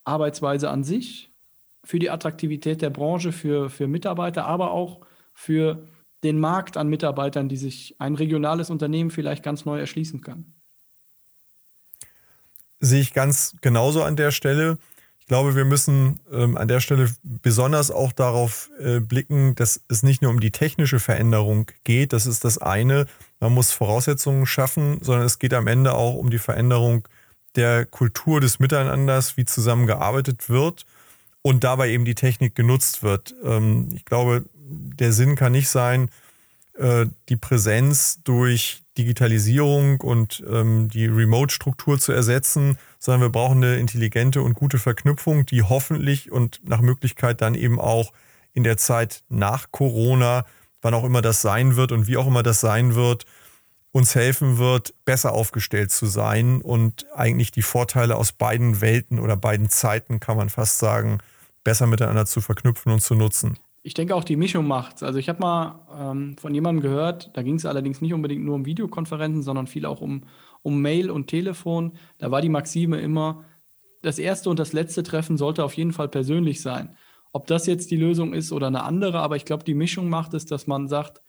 Arbeitsweise 0.04 0.70
an 0.70 0.84
sich, 0.84 1.32
für 1.84 2.00
die 2.00 2.10
Attraktivität 2.10 2.82
der 2.82 2.90
Branche, 2.90 3.32
für, 3.32 3.70
für 3.70 3.88
Mitarbeiter, 3.88 4.46
aber 4.46 4.72
auch 4.72 5.02
für 5.34 5.88
den 6.24 6.40
Markt 6.40 6.78
an 6.78 6.88
Mitarbeitern, 6.88 7.50
die 7.50 7.58
sich 7.58 7.96
ein 8.00 8.16
regionales 8.16 8.70
Unternehmen 8.70 9.10
vielleicht 9.10 9.44
ganz 9.44 9.66
neu 9.66 9.80
erschließen 9.80 10.22
kann. 10.22 10.54
Sehe 12.80 13.02
ich 13.02 13.14
ganz 13.14 13.56
genauso 13.62 14.04
an 14.04 14.16
der 14.16 14.32
Stelle. 14.32 14.78
Ich 15.20 15.28
glaube, 15.28 15.56
wir 15.56 15.66
müssen 15.66 16.20
ähm, 16.32 16.58
an 16.58 16.68
der 16.68 16.80
Stelle 16.80 17.10
besonders 17.24 17.90
auch 17.90 18.12
darauf 18.12 18.70
äh, 18.80 19.00
blicken, 19.00 19.56
dass 19.56 19.82
es 19.88 20.04
nicht 20.04 20.22
nur 20.22 20.32
um 20.32 20.40
die 20.40 20.52
technische 20.52 21.00
Veränderung 21.00 21.68
geht, 21.84 22.12
das 22.14 22.26
ist 22.26 22.44
das 22.44 22.58
eine, 22.58 23.06
man 23.40 23.54
muss 23.54 23.72
Voraussetzungen 23.72 24.46
schaffen, 24.46 25.00
sondern 25.02 25.26
es 25.26 25.40
geht 25.40 25.54
am 25.54 25.68
Ende 25.68 25.94
auch 25.94 26.16
um 26.16 26.30
die 26.30 26.40
Veränderung 26.40 27.08
der 27.56 27.86
Kultur 27.86 28.42
des 28.42 28.60
Miteinanders, 28.60 29.38
wie 29.38 29.46
zusammengearbeitet 29.46 30.50
wird 30.50 30.86
und 31.42 31.64
dabei 31.64 31.90
eben 31.90 32.06
die 32.06 32.16
Technik 32.16 32.56
genutzt 32.56 33.04
wird. 33.04 33.36
Ähm, 33.44 33.90
ich 33.96 34.06
glaube, 34.06 34.46
der 34.56 35.12
Sinn 35.12 35.36
kann 35.36 35.52
nicht 35.52 35.70
sein, 35.70 36.10
äh, 36.78 37.06
die 37.30 37.36
Präsenz 37.36 38.20
durch 38.24 38.84
Digitalisierung 38.98 40.02
und 40.02 40.44
ähm, 40.50 40.90
die 40.90 41.06
Remote-Struktur 41.06 42.00
zu 42.00 42.12
ersetzen, 42.12 42.78
sondern 43.00 43.22
wir 43.22 43.30
brauchen 43.30 43.64
eine 43.64 43.78
intelligente 43.78 44.42
und 44.42 44.54
gute 44.54 44.80
Verknüpfung, 44.80 45.46
die 45.46 45.64
hoffentlich 45.64 46.32
und 46.32 46.62
nach 46.64 46.82
Möglichkeit 46.82 47.42
dann 47.42 47.56
eben 47.56 47.80
auch 47.80 48.14
in 48.54 48.64
der 48.64 48.78
Zeit 48.78 49.24
nach 49.30 49.72
Corona, 49.72 50.46
wann 50.82 50.94
auch 50.94 51.04
immer 51.04 51.22
das 51.22 51.42
sein 51.42 51.76
wird 51.76 51.92
und 51.92 52.08
wie 52.08 52.18
auch 52.18 52.28
immer 52.28 52.44
das 52.44 52.60
sein 52.60 52.96
wird, 52.96 53.26
uns 53.92 54.16
helfen 54.16 54.58
wird, 54.58 54.94
besser 55.06 55.34
aufgestellt 55.34 55.92
zu 55.92 56.06
sein 56.06 56.62
und 56.62 57.06
eigentlich 57.14 57.52
die 57.52 57.62
Vorteile 57.62 58.16
aus 58.16 58.32
beiden 58.32 58.82
Welten 58.82 59.20
oder 59.20 59.36
beiden 59.36 59.70
Zeiten, 59.70 60.20
kann 60.20 60.38
man 60.38 60.50
fast 60.50 60.80
sagen, 60.80 61.20
besser 61.64 61.88
miteinander 61.88 62.26
zu 62.26 62.42
verknüpfen 62.42 62.92
und 62.92 63.02
zu 63.02 63.16
nutzen. 63.16 63.60
Ich 63.84 63.94
denke 63.94 64.16
auch 64.16 64.24
die 64.24 64.36
Mischung 64.36 64.68
macht's. 64.68 65.02
Also 65.04 65.18
ich 65.18 65.28
habe 65.28 65.40
mal 65.40 65.80
ähm, 66.00 66.38
von 66.38 66.54
jemandem 66.54 66.84
gehört, 66.84 67.32
da 67.34 67.42
ging 67.42 67.56
es 67.56 67.66
allerdings 67.66 68.00
nicht 68.00 68.14
unbedingt 68.14 68.46
nur 68.46 68.56
um 68.56 68.66
Videokonferenzen, 68.66 69.42
sondern 69.42 69.68
viel 69.68 69.86
auch 69.86 70.02
um, 70.02 70.24
um 70.62 70.82
Mail 70.82 71.10
und 71.10 71.28
Telefon. 71.28 71.94
Da 72.20 72.30
war 72.32 72.42
die 72.42 72.50
Maxime 72.50 73.00
immer, 73.00 73.44
das 74.02 74.20
erste 74.20 74.50
und 74.50 74.60
das 74.60 74.74
letzte 74.74 75.04
Treffen 75.04 75.38
sollte 75.38 75.64
auf 75.64 75.74
jeden 75.74 75.94
Fall 75.94 76.10
persönlich 76.10 76.62
sein. 76.62 76.96
Ob 77.34 77.48
das 77.48 77.66
jetzt 77.66 77.92
die 77.92 77.98
Lösung 77.98 78.34
ist 78.34 78.52
oder 78.52 78.68
eine 78.68 78.84
andere, 78.84 79.20
aber 79.20 79.36
ich 79.36 79.46
glaube, 79.46 79.64
die 79.64 79.74
Mischung 79.74 80.10
macht 80.10 80.34
es, 80.34 80.46
dass 80.46 80.68
man 80.68 80.88
sagt, 80.88 81.22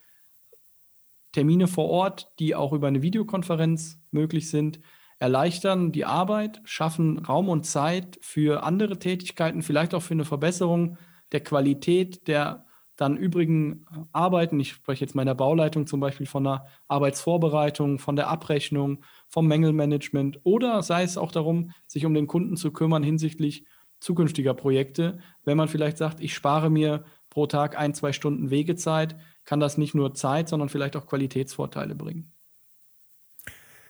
Termine 1.33 1.67
vor 1.67 1.89
Ort, 1.89 2.31
die 2.39 2.55
auch 2.55 2.71
über 2.71 2.87
eine 2.87 3.01
Videokonferenz 3.01 3.99
möglich 4.11 4.49
sind, 4.49 4.79
erleichtern 5.19 5.91
die 5.91 6.05
Arbeit, 6.05 6.61
schaffen 6.63 7.19
Raum 7.19 7.49
und 7.49 7.65
Zeit 7.65 8.17
für 8.21 8.63
andere 8.63 8.99
Tätigkeiten, 8.99 9.61
vielleicht 9.61 9.93
auch 9.93 10.01
für 10.01 10.13
eine 10.13 10.25
Verbesserung 10.25 10.97
der 11.31 11.41
Qualität 11.41 12.27
der 12.27 12.65
dann 12.95 13.17
übrigen 13.17 13.85
Arbeiten. 14.11 14.59
Ich 14.59 14.71
spreche 14.71 15.03
jetzt 15.03 15.15
meiner 15.15 15.33
Bauleitung 15.33 15.87
zum 15.87 15.99
Beispiel 15.99 16.27
von 16.27 16.43
der 16.43 16.67
Arbeitsvorbereitung, 16.87 17.97
von 17.97 18.15
der 18.15 18.27
Abrechnung, 18.27 19.03
vom 19.27 19.47
Mängelmanagement 19.47 20.39
oder 20.43 20.83
sei 20.83 21.03
es 21.03 21.17
auch 21.17 21.31
darum, 21.31 21.71
sich 21.87 22.05
um 22.05 22.13
den 22.13 22.27
Kunden 22.27 22.55
zu 22.55 22.71
kümmern 22.71 23.03
hinsichtlich 23.03 23.65
zukünftiger 23.99 24.53
Projekte. 24.53 25.19
Wenn 25.43 25.57
man 25.57 25.69
vielleicht 25.69 25.97
sagt, 25.97 26.19
ich 26.21 26.33
spare 26.33 26.69
mir 26.69 27.05
pro 27.29 27.47
Tag 27.47 27.79
ein, 27.79 27.95
zwei 27.95 28.13
Stunden 28.13 28.51
Wegezeit, 28.51 29.15
kann 29.45 29.59
das 29.59 29.77
nicht 29.77 29.95
nur 29.95 30.13
Zeit, 30.13 30.49
sondern 30.49 30.69
vielleicht 30.69 30.95
auch 30.95 31.05
Qualitätsvorteile 31.05 31.95
bringen. 31.95 32.31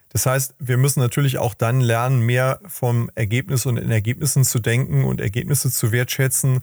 Das 0.10 0.25
heißt, 0.25 0.55
wir 0.60 0.77
müssen 0.77 1.00
natürlich 1.00 1.39
auch 1.39 1.55
dann 1.55 1.81
lernen, 1.81 2.19
mehr 2.22 2.60
vom 2.67 3.10
Ergebnis 3.15 3.65
und 3.65 3.77
in 3.77 3.89
Ergebnissen 3.89 4.43
zu 4.43 4.60
denken 4.60 5.03
und 5.05 5.19
Ergebnisse 5.19 5.72
zu 5.72 5.91
wertschätzen, 5.91 6.62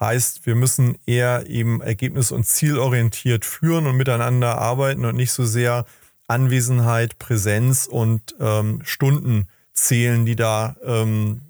Heißt, 0.00 0.46
wir 0.46 0.54
müssen 0.54 0.96
eher 1.04 1.46
eben 1.46 1.82
ergebnis- 1.82 2.32
und 2.32 2.46
zielorientiert 2.46 3.44
führen 3.44 3.86
und 3.86 3.98
miteinander 3.98 4.56
arbeiten 4.56 5.04
und 5.04 5.14
nicht 5.14 5.30
so 5.30 5.44
sehr 5.44 5.84
Anwesenheit, 6.26 7.18
Präsenz 7.18 7.86
und 7.86 8.34
ähm, 8.40 8.80
Stunden 8.82 9.48
zählen, 9.74 10.24
die 10.24 10.36
da 10.36 10.76
ähm, 10.82 11.42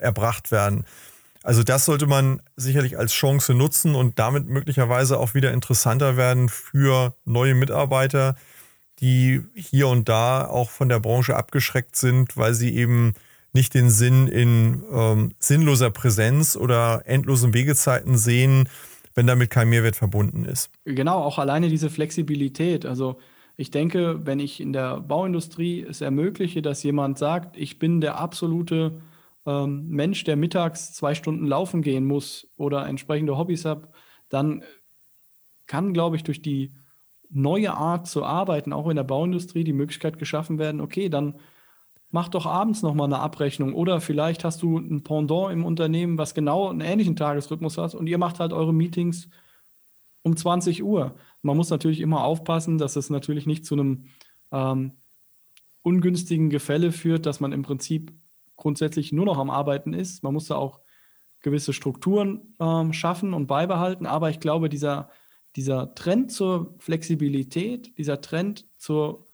erbracht 0.00 0.50
werden. 0.50 0.86
Also 1.44 1.62
das 1.62 1.84
sollte 1.84 2.06
man 2.06 2.40
sicherlich 2.56 2.96
als 2.96 3.12
Chance 3.12 3.52
nutzen 3.52 3.94
und 3.94 4.18
damit 4.18 4.48
möglicherweise 4.48 5.18
auch 5.18 5.34
wieder 5.34 5.52
interessanter 5.52 6.16
werden 6.16 6.48
für 6.48 7.14
neue 7.26 7.54
Mitarbeiter, 7.54 8.34
die 9.00 9.42
hier 9.54 9.88
und 9.88 10.08
da 10.08 10.46
auch 10.46 10.70
von 10.70 10.88
der 10.88 11.00
Branche 11.00 11.36
abgeschreckt 11.36 11.96
sind, 11.96 12.38
weil 12.38 12.54
sie 12.54 12.74
eben 12.74 13.12
nicht 13.52 13.74
den 13.74 13.90
Sinn 13.90 14.26
in 14.26 14.84
ähm, 14.90 15.32
sinnloser 15.38 15.90
Präsenz 15.90 16.56
oder 16.56 17.02
endlosen 17.04 17.52
Wegezeiten 17.52 18.16
sehen, 18.16 18.70
wenn 19.14 19.26
damit 19.26 19.50
kein 19.50 19.68
Mehrwert 19.68 19.96
verbunden 19.96 20.46
ist. 20.46 20.70
Genau, 20.86 21.18
auch 21.22 21.38
alleine 21.38 21.68
diese 21.68 21.90
Flexibilität. 21.90 22.86
Also 22.86 23.18
ich 23.58 23.70
denke, 23.70 24.18
wenn 24.24 24.40
ich 24.40 24.62
in 24.62 24.72
der 24.72 25.00
Bauindustrie 25.00 25.82
es 25.82 26.00
ermögliche, 26.00 26.62
dass 26.62 26.82
jemand 26.82 27.18
sagt, 27.18 27.58
ich 27.58 27.78
bin 27.78 28.00
der 28.00 28.18
absolute 28.18 28.92
ähm, 29.46 29.88
Mensch, 29.88 30.24
der 30.24 30.36
mittags 30.36 30.92
zwei 30.92 31.14
Stunden 31.14 31.46
laufen 31.46 31.82
gehen 31.82 32.04
muss 32.04 32.48
oder 32.56 32.86
entsprechende 32.86 33.36
Hobbys 33.36 33.64
hat, 33.64 33.88
dann 34.28 34.64
kann, 35.66 35.92
glaube 35.92 36.16
ich, 36.16 36.24
durch 36.24 36.42
die 36.42 36.74
neue 37.30 37.74
Art 37.74 38.06
zu 38.06 38.24
arbeiten, 38.24 38.72
auch 38.72 38.88
in 38.88 38.96
der 38.96 39.04
Bauindustrie, 39.04 39.64
die 39.64 39.72
Möglichkeit 39.72 40.18
geschaffen 40.18 40.58
werden, 40.58 40.80
okay, 40.80 41.08
dann 41.08 41.34
mach 42.10 42.28
doch 42.28 42.46
abends 42.46 42.82
nochmal 42.82 43.06
eine 43.06 43.18
Abrechnung 43.18 43.74
oder 43.74 44.00
vielleicht 44.00 44.44
hast 44.44 44.62
du 44.62 44.78
ein 44.78 45.02
Pendant 45.02 45.52
im 45.52 45.64
Unternehmen, 45.64 46.16
was 46.16 46.34
genau 46.34 46.68
einen 46.68 46.80
ähnlichen 46.80 47.16
Tagesrhythmus 47.16 47.76
hat 47.76 47.94
und 47.94 48.06
ihr 48.06 48.18
macht 48.18 48.38
halt 48.38 48.52
eure 48.52 48.72
Meetings 48.72 49.28
um 50.22 50.36
20 50.36 50.84
Uhr. 50.84 51.16
Man 51.42 51.56
muss 51.56 51.70
natürlich 51.70 52.00
immer 52.00 52.22
aufpassen, 52.22 52.78
dass 52.78 52.96
es 52.96 53.10
natürlich 53.10 53.46
nicht 53.46 53.66
zu 53.66 53.74
einem 53.74 54.06
ähm, 54.52 54.92
ungünstigen 55.82 56.50
Gefälle 56.50 56.92
führt, 56.92 57.26
dass 57.26 57.40
man 57.40 57.52
im 57.52 57.62
Prinzip 57.62 58.12
grundsätzlich 58.56 59.12
nur 59.12 59.26
noch 59.26 59.38
am 59.38 59.50
Arbeiten 59.50 59.92
ist. 59.94 60.22
Man 60.22 60.34
muss 60.34 60.46
da 60.46 60.56
auch 60.56 60.80
gewisse 61.40 61.72
Strukturen 61.72 62.54
ähm, 62.58 62.92
schaffen 62.92 63.34
und 63.34 63.46
beibehalten. 63.46 64.06
Aber 64.06 64.30
ich 64.30 64.40
glaube, 64.40 64.68
dieser, 64.68 65.10
dieser 65.56 65.94
Trend 65.94 66.32
zur 66.32 66.74
Flexibilität, 66.78 67.96
dieser 67.98 68.20
Trend 68.20 68.66
zur 68.78 69.24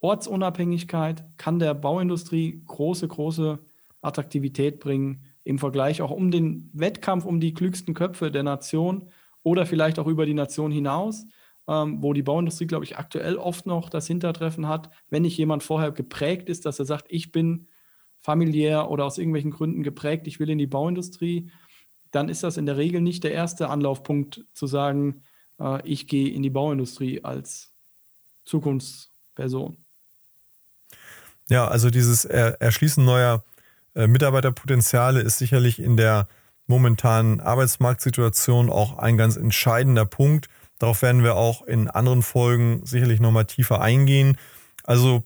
Ortsunabhängigkeit 0.00 1.24
kann 1.38 1.58
der 1.58 1.74
Bauindustrie 1.74 2.62
große, 2.66 3.08
große 3.08 3.58
Attraktivität 4.02 4.78
bringen 4.78 5.24
im 5.44 5.58
Vergleich 5.58 6.02
auch 6.02 6.10
um 6.10 6.30
den 6.30 6.70
Wettkampf 6.72 7.24
um 7.24 7.40
die 7.40 7.54
klügsten 7.54 7.94
Köpfe 7.94 8.30
der 8.30 8.42
Nation 8.42 9.08
oder 9.42 9.66
vielleicht 9.66 9.98
auch 9.98 10.06
über 10.06 10.26
die 10.26 10.34
Nation 10.34 10.70
hinaus, 10.70 11.26
ähm, 11.68 12.02
wo 12.02 12.12
die 12.12 12.22
Bauindustrie, 12.22 12.66
glaube 12.66 12.84
ich, 12.84 12.98
aktuell 12.98 13.36
oft 13.36 13.66
noch 13.66 13.88
das 13.88 14.06
Hintertreffen 14.06 14.68
hat, 14.68 14.90
wenn 15.08 15.22
nicht 15.22 15.38
jemand 15.38 15.62
vorher 15.62 15.92
geprägt 15.92 16.48
ist, 16.48 16.66
dass 16.66 16.78
er 16.78 16.84
sagt, 16.84 17.06
ich 17.08 17.32
bin 17.32 17.68
familiär 18.24 18.90
oder 18.90 19.04
aus 19.04 19.18
irgendwelchen 19.18 19.50
Gründen 19.50 19.82
geprägt, 19.82 20.26
ich 20.26 20.40
will 20.40 20.48
in 20.48 20.56
die 20.56 20.66
Bauindustrie, 20.66 21.50
dann 22.10 22.30
ist 22.30 22.42
das 22.42 22.56
in 22.56 22.64
der 22.64 22.78
Regel 22.78 23.02
nicht 23.02 23.22
der 23.22 23.32
erste 23.32 23.68
Anlaufpunkt 23.68 24.46
zu 24.54 24.66
sagen, 24.66 25.22
äh, 25.60 25.86
ich 25.86 26.08
gehe 26.08 26.32
in 26.32 26.42
die 26.42 26.50
Bauindustrie 26.50 27.22
als 27.22 27.74
Zukunftsperson. 28.46 29.76
Ja, 31.50 31.68
also 31.68 31.90
dieses 31.90 32.24
er 32.24 32.62
Erschließen 32.62 33.04
neuer 33.04 33.44
äh, 33.94 34.06
Mitarbeiterpotenziale 34.06 35.20
ist 35.20 35.36
sicherlich 35.36 35.78
in 35.78 35.98
der 35.98 36.26
momentanen 36.66 37.40
Arbeitsmarktsituation 37.40 38.70
auch 38.70 38.96
ein 38.96 39.18
ganz 39.18 39.36
entscheidender 39.36 40.06
Punkt. 40.06 40.48
Darauf 40.78 41.02
werden 41.02 41.22
wir 41.22 41.36
auch 41.36 41.60
in 41.66 41.90
anderen 41.90 42.22
Folgen 42.22 42.86
sicherlich 42.86 43.20
nochmal 43.20 43.44
tiefer 43.44 43.82
eingehen. 43.82 44.38
Also 44.82 45.24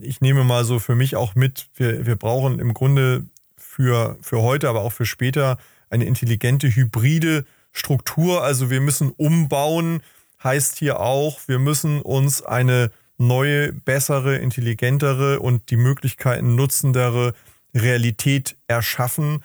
ich 0.00 0.20
nehme 0.20 0.44
mal 0.44 0.64
so 0.64 0.78
für 0.78 0.94
mich 0.94 1.16
auch 1.16 1.34
mit, 1.34 1.68
wir, 1.74 2.06
wir 2.06 2.16
brauchen 2.16 2.58
im 2.58 2.74
Grunde 2.74 3.26
für, 3.56 4.18
für 4.20 4.42
heute, 4.42 4.68
aber 4.68 4.82
auch 4.82 4.92
für 4.92 5.06
später 5.06 5.58
eine 5.88 6.04
intelligente 6.04 6.74
hybride 6.74 7.44
Struktur. 7.72 8.42
Also 8.42 8.70
wir 8.70 8.80
müssen 8.80 9.10
umbauen, 9.10 10.02
heißt 10.42 10.78
hier 10.78 11.00
auch, 11.00 11.40
wir 11.46 11.58
müssen 11.58 12.00
uns 12.02 12.42
eine 12.42 12.90
neue, 13.18 13.72
bessere, 13.72 14.36
intelligentere 14.36 15.40
und 15.40 15.70
die 15.70 15.76
Möglichkeiten 15.76 16.54
nutzendere 16.54 17.34
Realität 17.74 18.56
erschaffen, 18.66 19.44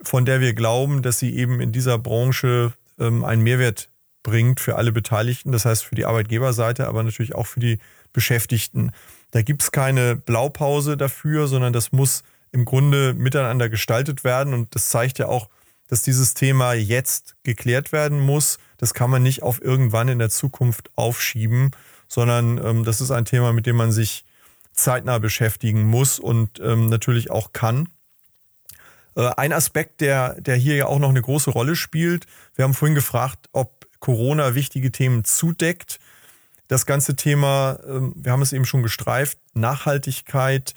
von 0.00 0.24
der 0.24 0.40
wir 0.40 0.54
glauben, 0.54 1.02
dass 1.02 1.18
sie 1.18 1.34
eben 1.34 1.60
in 1.60 1.72
dieser 1.72 1.98
Branche 1.98 2.72
ähm, 2.98 3.24
einen 3.24 3.42
Mehrwert 3.42 3.90
bringt 4.22 4.60
für 4.60 4.76
alle 4.76 4.92
Beteiligten, 4.92 5.52
das 5.52 5.64
heißt 5.64 5.84
für 5.84 5.94
die 5.94 6.04
Arbeitgeberseite, 6.06 6.86
aber 6.86 7.02
natürlich 7.02 7.34
auch 7.34 7.46
für 7.46 7.60
die 7.60 7.78
Beschäftigten. 8.12 8.92
Da 9.30 9.42
gibt 9.42 9.62
es 9.62 9.72
keine 9.72 10.16
Blaupause 10.16 10.96
dafür, 10.96 11.48
sondern 11.48 11.72
das 11.72 11.92
muss 11.92 12.22
im 12.50 12.64
Grunde 12.64 13.14
miteinander 13.14 13.68
gestaltet 13.68 14.24
werden. 14.24 14.54
Und 14.54 14.74
das 14.74 14.88
zeigt 14.88 15.18
ja 15.18 15.26
auch, 15.28 15.48
dass 15.88 16.02
dieses 16.02 16.34
Thema 16.34 16.74
jetzt 16.74 17.34
geklärt 17.42 17.92
werden 17.92 18.20
muss. 18.20 18.58
Das 18.76 18.94
kann 18.94 19.10
man 19.10 19.22
nicht 19.22 19.42
auf 19.42 19.60
irgendwann 19.60 20.08
in 20.08 20.18
der 20.18 20.30
Zukunft 20.30 20.90
aufschieben, 20.96 21.70
sondern 22.08 22.58
ähm, 22.64 22.84
das 22.84 23.00
ist 23.00 23.10
ein 23.10 23.24
Thema, 23.24 23.52
mit 23.52 23.66
dem 23.66 23.76
man 23.76 23.92
sich 23.92 24.24
zeitnah 24.72 25.18
beschäftigen 25.18 25.84
muss 25.84 26.18
und 26.18 26.60
ähm, 26.60 26.86
natürlich 26.86 27.30
auch 27.30 27.52
kann. 27.52 27.88
Äh, 29.16 29.30
ein 29.36 29.52
Aspekt, 29.52 30.00
der, 30.00 30.40
der 30.40 30.56
hier 30.56 30.76
ja 30.76 30.86
auch 30.86 31.00
noch 31.00 31.08
eine 31.08 31.22
große 31.22 31.50
Rolle 31.50 31.74
spielt, 31.74 32.26
wir 32.54 32.64
haben 32.64 32.74
vorhin 32.74 32.94
gefragt, 32.94 33.48
ob 33.52 33.88
Corona 33.98 34.54
wichtige 34.54 34.92
Themen 34.92 35.24
zudeckt 35.24 35.98
das 36.68 36.86
ganze 36.86 37.16
Thema, 37.16 37.78
ähm, 37.86 38.12
wir 38.16 38.32
haben 38.32 38.42
es 38.42 38.52
eben 38.52 38.64
schon 38.66 38.82
gestreift, 38.82 39.38
Nachhaltigkeit, 39.54 40.74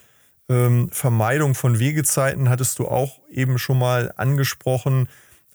ähm, 0.49 0.89
Vermeidung 0.91 1.55
von 1.55 1.79
Wegezeiten 1.79 2.49
hattest 2.49 2.79
du 2.79 2.87
auch 2.87 3.19
eben 3.29 3.57
schon 3.59 3.79
mal 3.79 4.11
angesprochen. 4.17 5.07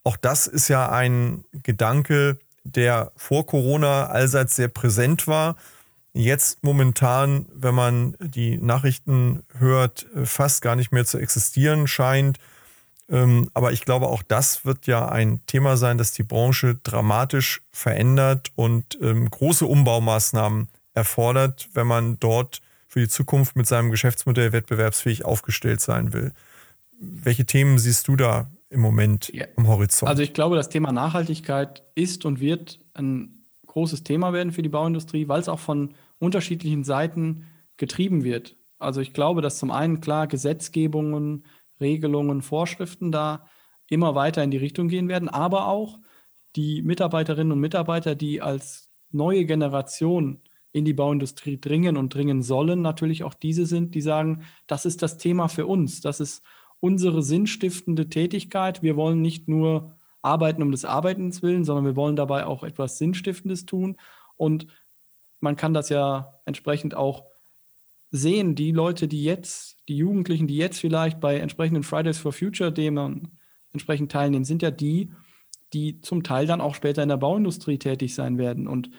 Auch 0.04 0.16
das 0.16 0.46
ist 0.46 0.68
ja 0.68 0.90
ein 0.90 1.44
Gedanke, 1.62 2.38
der 2.64 3.12
vor 3.16 3.46
Corona 3.46 4.06
allseits 4.06 4.56
sehr 4.56 4.68
präsent 4.68 5.26
war. 5.26 5.56
Jetzt 6.12 6.62
momentan, 6.62 7.46
wenn 7.52 7.74
man 7.74 8.16
die 8.20 8.56
Nachrichten 8.56 9.42
hört, 9.58 10.06
äh, 10.14 10.24
fast 10.24 10.62
gar 10.62 10.76
nicht 10.76 10.92
mehr 10.92 11.04
zu 11.04 11.18
existieren 11.18 11.86
scheint. 11.86 12.38
Ähm, 13.08 13.50
aber 13.54 13.72
ich 13.72 13.84
glaube, 13.84 14.08
auch 14.08 14.22
das 14.22 14.64
wird 14.64 14.86
ja 14.86 15.08
ein 15.08 15.40
Thema 15.46 15.76
sein, 15.76 15.98
das 15.98 16.12
die 16.12 16.24
Branche 16.24 16.78
dramatisch 16.82 17.62
verändert 17.70 18.50
und 18.56 18.98
ähm, 19.00 19.30
große 19.30 19.64
Umbaumaßnahmen 19.64 20.68
erfordert, 20.94 21.68
wenn 21.74 21.86
man 21.86 22.18
dort 22.18 22.62
für 22.88 23.00
die 23.00 23.08
Zukunft 23.08 23.56
mit 23.56 23.66
seinem 23.66 23.90
Geschäftsmodell 23.90 24.52
wettbewerbsfähig 24.52 25.24
aufgestellt 25.24 25.80
sein 25.80 26.12
will. 26.12 26.32
Welche 26.98 27.44
Themen 27.44 27.78
siehst 27.78 28.08
du 28.08 28.16
da 28.16 28.50
im 28.70 28.80
Moment 28.80 29.30
ja. 29.32 29.46
am 29.56 29.68
Horizont? 29.68 30.08
Also 30.08 30.22
ich 30.22 30.32
glaube, 30.32 30.56
das 30.56 30.68
Thema 30.68 30.92
Nachhaltigkeit 30.92 31.82
ist 31.94 32.24
und 32.24 32.40
wird 32.40 32.80
ein 32.94 33.44
großes 33.66 34.02
Thema 34.02 34.32
werden 34.32 34.52
für 34.52 34.62
die 34.62 34.70
Bauindustrie, 34.70 35.28
weil 35.28 35.40
es 35.40 35.48
auch 35.48 35.60
von 35.60 35.94
unterschiedlichen 36.18 36.82
Seiten 36.82 37.46
getrieben 37.76 38.24
wird. 38.24 38.56
Also 38.78 39.00
ich 39.00 39.12
glaube, 39.12 39.42
dass 39.42 39.58
zum 39.58 39.70
einen 39.70 40.00
klar 40.00 40.26
Gesetzgebungen, 40.26 41.44
Regelungen, 41.80 42.42
Vorschriften 42.42 43.12
da 43.12 43.46
immer 43.88 44.14
weiter 44.14 44.42
in 44.42 44.50
die 44.50 44.56
Richtung 44.56 44.88
gehen 44.88 45.08
werden, 45.08 45.28
aber 45.28 45.68
auch 45.68 45.98
die 46.56 46.82
Mitarbeiterinnen 46.82 47.52
und 47.52 47.60
Mitarbeiter, 47.60 48.14
die 48.14 48.40
als 48.42 48.90
neue 49.10 49.44
Generation 49.44 50.40
in 50.72 50.84
die 50.84 50.94
Bauindustrie 50.94 51.60
dringen 51.60 51.96
und 51.96 52.14
dringen 52.14 52.42
sollen, 52.42 52.82
natürlich 52.82 53.24
auch 53.24 53.34
diese 53.34 53.66
sind, 53.66 53.94
die 53.94 54.00
sagen, 54.00 54.44
das 54.66 54.84
ist 54.84 55.02
das 55.02 55.16
Thema 55.16 55.48
für 55.48 55.66
uns, 55.66 56.00
das 56.00 56.20
ist 56.20 56.42
unsere 56.80 57.22
sinnstiftende 57.22 58.08
Tätigkeit. 58.08 58.82
Wir 58.82 58.96
wollen 58.96 59.22
nicht 59.22 59.48
nur 59.48 59.96
arbeiten 60.22 60.62
um 60.62 60.72
des 60.72 60.84
Arbeitens 60.84 61.42
willen, 61.42 61.64
sondern 61.64 61.84
wir 61.84 61.96
wollen 61.96 62.16
dabei 62.16 62.46
auch 62.46 62.62
etwas 62.62 62.98
Sinnstiftendes 62.98 63.64
tun. 63.64 63.96
Und 64.36 64.66
man 65.40 65.56
kann 65.56 65.72
das 65.72 65.88
ja 65.88 66.34
entsprechend 66.44 66.94
auch 66.94 67.24
sehen, 68.10 68.54
die 68.54 68.72
Leute, 68.72 69.08
die 69.08 69.22
jetzt, 69.24 69.78
die 69.88 69.96
Jugendlichen, 69.96 70.46
die 70.46 70.56
jetzt 70.56 70.80
vielleicht 70.80 71.20
bei 71.20 71.38
entsprechenden 71.38 71.82
Fridays 71.82 72.18
for 72.18 72.32
Future 72.32 72.72
Themen 72.72 73.38
entsprechend 73.72 74.12
teilnehmen, 74.12 74.44
sind 74.44 74.62
ja 74.62 74.70
die, 74.70 75.12
die 75.72 76.00
zum 76.00 76.22
Teil 76.22 76.46
dann 76.46 76.60
auch 76.60 76.74
später 76.74 77.02
in 77.02 77.08
der 77.08 77.16
Bauindustrie 77.16 77.78
tätig 77.78 78.14
sein 78.14 78.38
werden. 78.38 78.68
Und 78.68 78.90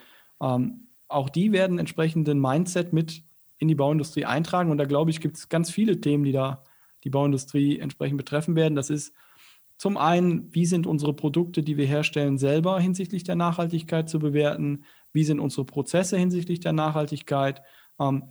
ähm, 0.41 0.89
auch 1.07 1.29
die 1.29 1.51
werden 1.51 1.79
entsprechenden 1.79 2.39
Mindset 2.39 2.93
mit 2.93 3.23
in 3.57 3.67
die 3.67 3.75
Bauindustrie 3.75 4.25
eintragen. 4.25 4.71
Und 4.71 4.77
da 4.77 4.85
glaube 4.85 5.11
ich, 5.11 5.21
gibt 5.21 5.37
es 5.37 5.49
ganz 5.49 5.71
viele 5.71 5.99
Themen, 5.99 6.23
die 6.23 6.31
da 6.31 6.63
die 7.03 7.09
Bauindustrie 7.09 7.79
entsprechend 7.79 8.17
betreffen 8.17 8.55
werden. 8.55 8.75
Das 8.75 8.89
ist 8.89 9.13
zum 9.77 9.97
einen, 9.97 10.53
wie 10.53 10.65
sind 10.65 10.87
unsere 10.87 11.13
Produkte, 11.13 11.61
die 11.61 11.77
wir 11.77 11.85
herstellen, 11.85 12.37
selber 12.37 12.79
hinsichtlich 12.79 13.23
der 13.23 13.35
Nachhaltigkeit 13.35 14.09
zu 14.09 14.19
bewerten? 14.19 14.83
Wie 15.13 15.23
sind 15.23 15.39
unsere 15.39 15.65
Prozesse 15.65 16.17
hinsichtlich 16.17 16.59
der 16.59 16.73
Nachhaltigkeit? 16.73 17.61
Ähm, 17.99 18.23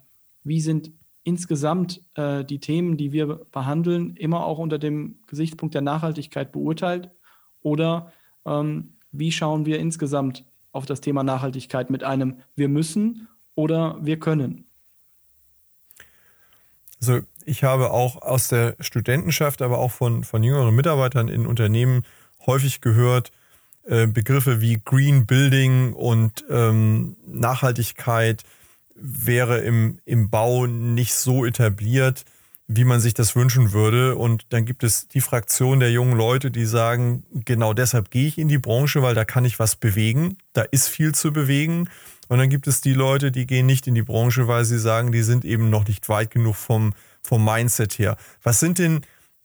wie 0.47 0.61
sind 0.61 0.93
insgesamt 1.25 2.00
äh, 2.15 2.45
die 2.45 2.61
Themen, 2.61 2.97
die 2.97 3.12
wir 3.12 3.26
behandeln, 3.50 4.15
immer 4.17 4.47
auch 4.47 4.59
unter 4.59 4.79
dem 4.79 5.17
Gesichtspunkt 5.26 5.75
der 5.75 5.83
Nachhaltigkeit 5.83 6.53
beurteilt? 6.53 7.11
Oder 7.62 8.12
ähm, 8.47 8.93
wie 9.11 9.33
schauen 9.33 9.67
wir 9.67 9.81
insgesamt 9.81 10.45
auf 10.71 10.87
das 10.87 11.00
Thema 11.00 11.25
Nachhaltigkeit 11.25 11.91
mit 11.91 12.05
einem 12.05 12.37
Wir 12.55 12.69
müssen 12.69 13.26
oder 13.57 13.99
wir 14.00 14.21
können? 14.21 14.67
Also 17.00 17.23
ich 17.45 17.65
habe 17.65 17.91
auch 17.91 18.23
aus 18.23 18.49
der 18.49 18.76
Studentenschaft, 18.79 19.62
aber 19.62 19.79
auch 19.79 19.91
von, 19.91 20.23
von 20.23 20.45
jüngeren 20.45 20.75
Mitarbeitern 20.76 21.29
in 21.29 21.47
Unternehmen 21.47 22.05
häufig 22.47 22.81
gehört, 22.81 23.33
äh, 23.85 24.07
Begriffe 24.07 24.61
wie 24.61 24.81
Green 24.85 25.26
Building 25.26 25.93
und 25.93 26.45
ähm, 26.49 27.17
Nachhaltigkeit 27.26 28.45
wäre 28.99 29.59
im, 29.59 29.99
im 30.05 30.31
Bau 30.31 30.67
nicht 30.67 31.15
so 31.15 31.45
etabliert, 31.45 32.25
wie 32.69 32.85
man 32.85 33.00
sich 33.00 33.15
das 33.15 33.37
wünschen 33.37 33.73
würde. 33.73 34.17
Und 34.17 34.47
dann 34.50 34.65
gibt 34.65 34.83
es 34.83 35.09
die 35.09 35.21
Fraktion 35.21 35.81
der 35.81 35.93
jungen 35.93 36.17
Leute, 36.17 36.50
die 36.50 36.67
sagen, 36.67 37.25
genau 37.45 37.75
deshalb 37.75 38.11
gehe 38.11 38.26
ich 38.26 38.38
in 38.38 38.49
die 38.49 38.59
Branche, 38.59 39.03
weil 39.03 39.15
da 39.15 39.25
kann 39.25 39.45
ich 39.45 39.59
was 39.59 39.76
bewegen. 39.76 40.38
Da 40.53 40.62
ist 40.62 40.88
viel 40.88 41.15
zu 41.15 41.33
bewegen. 41.33 41.88
Und 42.29 42.38
dann 42.38 42.50
gibt 42.50 42.67
es 42.67 42.81
die 42.81 42.95
Leute, 42.95 43.31
die 43.31 43.47
gehen 43.47 43.67
nicht 43.67 43.87
in 43.87 43.95
die 43.95 44.03
Branche, 44.03 44.49
weil 44.49 44.65
sie 44.65 44.79
sagen, 44.81 45.12
die 45.12 45.23
sind 45.23 45.45
eben 45.45 45.71
noch 45.71 45.87
nicht 45.87 46.09
weit 46.09 46.31
genug 46.31 46.57
vom, 46.57 46.93
vom 47.23 47.45
Mindset 47.45 47.99
her. 47.99 48.17
Was 48.43 48.59
sind 48.59 48.79
denn 48.79 49.03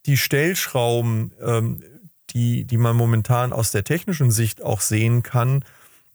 die 0.08 0.18
Stellschrauben, 0.18 1.34
ähm, 1.42 1.84
die, 2.32 2.66
die 2.66 2.78
man 2.78 2.96
momentan 2.96 3.54
aus 3.54 3.72
der 3.72 3.84
technischen 3.84 4.32
Sicht 4.32 4.64
auch 4.64 4.82
sehen 4.82 5.22
kann, 5.22 5.64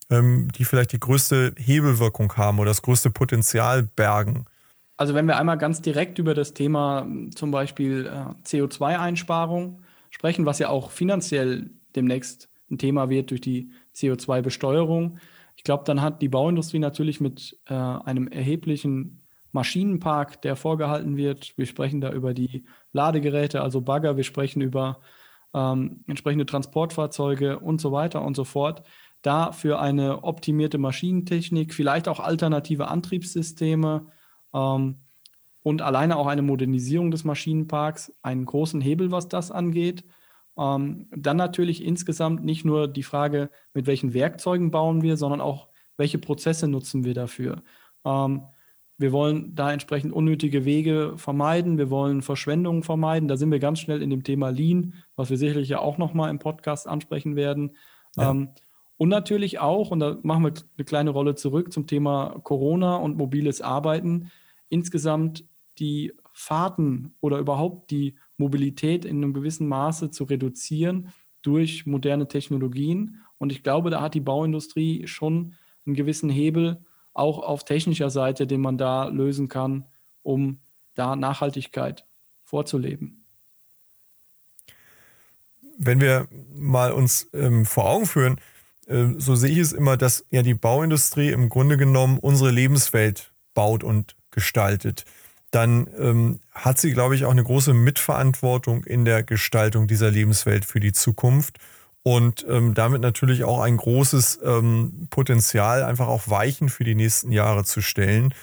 die 0.08 0.64
vielleicht 0.64 0.92
die 0.92 1.00
größte 1.00 1.54
Hebelwirkung 1.56 2.32
haben 2.36 2.58
oder 2.58 2.70
das 2.70 2.82
größte 2.82 3.10
Potenzial 3.10 3.82
bergen? 3.82 4.44
Also 4.96 5.14
wenn 5.14 5.26
wir 5.26 5.36
einmal 5.36 5.58
ganz 5.58 5.82
direkt 5.82 6.18
über 6.18 6.32
das 6.34 6.54
Thema 6.54 7.06
zum 7.34 7.50
Beispiel 7.50 8.06
äh, 8.06 8.46
CO2-Einsparung 8.46 9.82
sprechen, 10.10 10.46
was 10.46 10.58
ja 10.58 10.68
auch 10.68 10.90
finanziell 10.90 11.70
demnächst 11.94 12.48
ein 12.70 12.78
Thema 12.78 13.10
wird 13.10 13.30
durch 13.30 13.40
die 13.40 13.72
CO2-Besteuerung, 13.94 15.18
ich 15.56 15.64
glaube, 15.64 15.84
dann 15.84 16.02
hat 16.02 16.22
die 16.22 16.28
Bauindustrie 16.28 16.78
natürlich 16.78 17.20
mit 17.20 17.58
äh, 17.66 17.74
einem 17.74 18.28
erheblichen 18.28 19.22
Maschinenpark, 19.52 20.42
der 20.42 20.54
vorgehalten 20.54 21.16
wird. 21.16 21.54
Wir 21.56 21.66
sprechen 21.66 22.00
da 22.00 22.12
über 22.12 22.34
die 22.34 22.64
Ladegeräte, 22.92 23.62
also 23.62 23.80
Bagger, 23.80 24.16
wir 24.16 24.24
sprechen 24.24 24.60
über 24.60 25.00
ähm, 25.54 26.04
entsprechende 26.06 26.46
Transportfahrzeuge 26.46 27.58
und 27.58 27.80
so 27.80 27.90
weiter 27.90 28.22
und 28.22 28.36
so 28.36 28.44
fort. 28.44 28.82
Da 29.26 29.50
für 29.50 29.80
eine 29.80 30.22
optimierte 30.22 30.78
Maschinentechnik, 30.78 31.74
vielleicht 31.74 32.06
auch 32.06 32.20
alternative 32.20 32.86
Antriebssysteme 32.86 34.06
ähm, 34.54 34.98
und 35.64 35.82
alleine 35.82 36.16
auch 36.16 36.28
eine 36.28 36.42
Modernisierung 36.42 37.10
des 37.10 37.24
Maschinenparks 37.24 38.12
einen 38.22 38.44
großen 38.44 38.80
Hebel, 38.80 39.10
was 39.10 39.26
das 39.26 39.50
angeht. 39.50 40.04
Ähm, 40.56 41.08
dann 41.10 41.36
natürlich 41.36 41.84
insgesamt 41.84 42.44
nicht 42.44 42.64
nur 42.64 42.86
die 42.86 43.02
Frage, 43.02 43.50
mit 43.74 43.88
welchen 43.88 44.14
Werkzeugen 44.14 44.70
bauen 44.70 45.02
wir, 45.02 45.16
sondern 45.16 45.40
auch, 45.40 45.70
welche 45.96 46.18
Prozesse 46.18 46.68
nutzen 46.68 47.02
wir 47.04 47.14
dafür. 47.14 47.64
Ähm, 48.04 48.42
wir 48.96 49.10
wollen 49.10 49.56
da 49.56 49.72
entsprechend 49.72 50.12
unnötige 50.12 50.64
Wege 50.64 51.14
vermeiden. 51.16 51.78
Wir 51.78 51.90
wollen 51.90 52.22
Verschwendungen 52.22 52.84
vermeiden. 52.84 53.26
Da 53.26 53.36
sind 53.36 53.50
wir 53.50 53.58
ganz 53.58 53.80
schnell 53.80 54.02
in 54.02 54.10
dem 54.10 54.22
Thema 54.22 54.50
Lean, 54.50 54.94
was 55.16 55.30
wir 55.30 55.36
sicherlich 55.36 55.68
ja 55.68 55.80
auch 55.80 55.98
nochmal 55.98 56.30
im 56.30 56.38
Podcast 56.38 56.86
ansprechen 56.86 57.34
werden. 57.34 57.76
Ja. 58.16 58.30
Ähm, 58.30 58.50
und 58.96 59.08
natürlich 59.08 59.58
auch, 59.58 59.90
und 59.90 60.00
da 60.00 60.18
machen 60.22 60.44
wir 60.44 60.52
eine 60.76 60.84
kleine 60.84 61.10
Rolle 61.10 61.34
zurück 61.34 61.72
zum 61.72 61.86
Thema 61.86 62.40
Corona 62.42 62.96
und 62.96 63.16
mobiles 63.16 63.60
Arbeiten, 63.60 64.30
insgesamt 64.68 65.44
die 65.78 66.12
Fahrten 66.32 67.14
oder 67.20 67.38
überhaupt 67.38 67.90
die 67.90 68.16
Mobilität 68.38 69.04
in 69.04 69.18
einem 69.18 69.34
gewissen 69.34 69.68
Maße 69.68 70.10
zu 70.10 70.24
reduzieren 70.24 71.12
durch 71.42 71.86
moderne 71.86 72.28
Technologien. 72.28 73.22
Und 73.38 73.52
ich 73.52 73.62
glaube, 73.62 73.90
da 73.90 74.00
hat 74.00 74.14
die 74.14 74.20
Bauindustrie 74.20 75.06
schon 75.06 75.54
einen 75.84 75.94
gewissen 75.94 76.30
Hebel, 76.30 76.84
auch 77.12 77.38
auf 77.38 77.64
technischer 77.64 78.10
Seite, 78.10 78.46
den 78.46 78.60
man 78.60 78.78
da 78.78 79.08
lösen 79.08 79.48
kann, 79.48 79.86
um 80.22 80.60
da 80.94 81.16
Nachhaltigkeit 81.16 82.06
vorzuleben. 82.44 83.24
Wenn 85.78 86.00
wir 86.00 86.28
mal 86.54 86.92
uns 86.92 87.28
ähm, 87.34 87.66
vor 87.66 87.88
Augen 87.88 88.06
führen, 88.06 88.40
so 88.86 89.34
sehe 89.34 89.50
ich 89.50 89.58
es 89.58 89.72
immer, 89.72 89.96
dass 89.96 90.24
ja 90.30 90.42
die 90.42 90.54
Bauindustrie 90.54 91.30
im 91.30 91.48
Grunde 91.48 91.76
genommen 91.76 92.18
unsere 92.18 92.50
Lebenswelt 92.50 93.32
baut 93.54 93.82
und 93.82 94.16
gestaltet 94.30 95.04
dann 95.50 95.88
ähm, 95.98 96.40
hat 96.52 96.78
sie, 96.78 96.92
glaube 96.92 97.14
ich, 97.14 97.24
auch 97.24 97.30
eine 97.30 97.42
große 97.42 97.72
Mitverantwortung 97.72 98.84
in 98.84 99.04
der 99.04 99.22
Gestaltung 99.22 99.86
dieser 99.86 100.10
Lebenswelt 100.10 100.64
für 100.64 100.80
die 100.80 100.92
Zukunft 100.92 101.58
und 102.02 102.44
ähm, 102.48 102.74
damit 102.74 103.00
natürlich 103.00 103.44
auch 103.44 103.60
ein 103.60 103.78
großes 103.78 104.40
ähm, 104.44 105.08
Potenzial, 105.10 105.82
einfach 105.82 106.08
auch 106.08 106.28
Weichen 106.28 106.68
für 106.68 106.84
die 106.84 106.94
nächsten 106.94 107.32
Jahre 107.32 107.64
zu 107.64 107.80
stellen. 107.80 108.34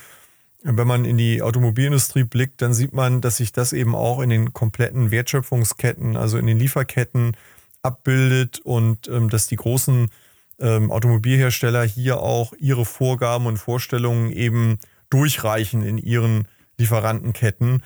Wenn 0.63 0.87
man 0.87 1.05
in 1.05 1.17
die 1.17 1.41
Automobilindustrie 1.41 2.23
blickt, 2.23 2.61
dann 2.61 2.73
sieht 2.73 2.93
man, 2.93 3.19
dass 3.19 3.37
sich 3.37 3.51
das 3.51 3.73
eben 3.73 3.95
auch 3.95 4.19
in 4.21 4.29
den 4.29 4.53
kompletten 4.53 5.11
Wertschöpfungsketten, 5.11 6.15
also 6.15 6.37
in 6.37 6.47
den 6.47 6.57
Lieferketten 6.57 7.35
abbildet 7.83 8.59
und 8.61 9.07
ähm, 9.09 9.29
dass 9.29 9.47
die 9.47 9.57
großen 9.57 10.09
ähm, 10.59 10.91
Automobilhersteller 10.91 11.83
hier 11.83 12.21
auch 12.21 12.53
ihre 12.57 12.85
Vorgaben 12.85 13.45
und 13.45 13.57
Vorstellungen 13.57 14.31
eben 14.31 14.77
durchreichen 15.09 15.83
in 15.83 15.97
ihren 15.97 16.47
Lieferantenketten. 16.77 17.83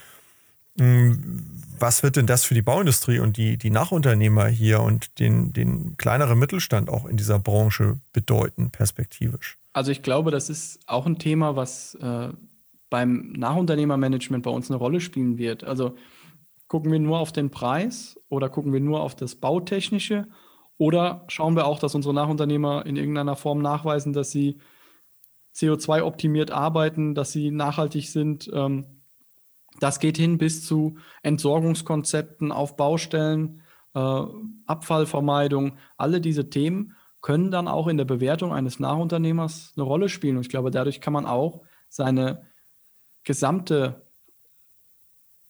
Hm, 0.80 1.62
was 1.80 2.04
wird 2.04 2.16
denn 2.16 2.28
das 2.28 2.44
für 2.44 2.54
die 2.54 2.62
Bauindustrie 2.62 3.20
und 3.20 3.38
die, 3.38 3.58
die 3.58 3.70
Nachunternehmer 3.70 4.48
hier 4.48 4.82
und 4.82 5.20
den, 5.20 5.54
den 5.54 5.98
kleineren 5.98 6.40
Mittelstand 6.40 6.90
auch 6.90 7.06
in 7.06 7.18
dieser 7.18 7.40
Branche 7.40 8.00
bedeuten, 8.14 8.72
perspektivisch? 8.72 9.58
Also 9.74 9.92
ich 9.92 10.02
glaube, 10.02 10.32
das 10.32 10.50
ist 10.50 10.80
auch 10.88 11.06
ein 11.06 11.20
Thema, 11.20 11.56
was 11.56 11.96
äh, 11.96 12.30
beim 12.90 13.34
Nachunternehmermanagement 13.34 14.44
bei 14.44 14.52
uns 14.52 14.70
eine 14.70 14.78
Rolle 14.78 15.02
spielen 15.02 15.38
wird. 15.38 15.64
Also 15.64 15.96
gucken 16.68 16.92
wir 16.92 17.00
nur 17.00 17.20
auf 17.20 17.32
den 17.32 17.50
Preis 17.50 18.20
oder 18.30 18.50
gucken 18.50 18.74
wir 18.74 18.80
nur 18.80 19.02
auf 19.02 19.16
das 19.16 19.36
Bautechnische 19.36 20.28
oder 20.78 21.26
schauen 21.28 21.56
wir 21.56 21.66
auch, 21.66 21.80
dass 21.80 21.96
unsere 21.96 22.14
Nachunternehmer 22.14 22.86
in 22.86 22.98
irgendeiner 22.98 23.36
Form 23.36 23.62
nachweisen, 23.62 24.14
dass 24.14 24.32
sie 24.32 24.58
CO2-optimiert 25.56 26.52
arbeiten, 26.52 27.16
dass 27.16 27.32
sie 27.32 27.50
nachhaltig 27.52 28.10
sind. 28.10 28.50
Ähm, 28.54 28.86
das 29.80 30.00
geht 30.00 30.18
hin 30.18 30.38
bis 30.38 30.66
zu 30.66 30.98
Entsorgungskonzepten 31.24 32.52
auf 32.52 32.76
Baustellen, 32.78 33.62
äh, 33.96 34.24
Abfallvermeidung. 34.66 35.78
Alle 35.98 36.22
diese 36.22 36.50
Themen 36.50 36.94
können 37.22 37.50
dann 37.50 37.68
auch 37.68 37.88
in 37.88 37.98
der 37.98 38.06
Bewertung 38.06 38.54
eines 38.54 38.80
Nachunternehmers 38.80 39.74
eine 39.76 39.84
Rolle 39.84 40.10
spielen. 40.10 40.38
Und 40.38 40.44
ich 40.44 40.50
glaube, 40.50 40.72
dadurch 40.72 41.02
kann 41.02 41.14
man 41.14 41.26
auch 41.26 41.64
seine 41.90 42.44
gesamte, 43.24 44.06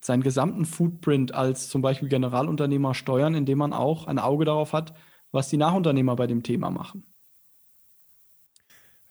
seinen 0.00 0.22
gesamten 0.22 0.64
Footprint 0.64 1.34
als 1.34 1.68
zum 1.68 1.82
Beispiel 1.82 2.08
Generalunternehmer 2.08 2.94
steuern, 2.94 3.34
indem 3.34 3.58
man 3.58 3.72
auch 3.74 4.06
ein 4.06 4.18
Auge 4.18 4.46
darauf 4.46 4.72
hat, 4.72 4.94
was 5.32 5.48
die 5.48 5.56
Nachunternehmer 5.56 6.16
bei 6.16 6.26
dem 6.26 6.42
Thema 6.42 6.70
machen. 6.70 7.04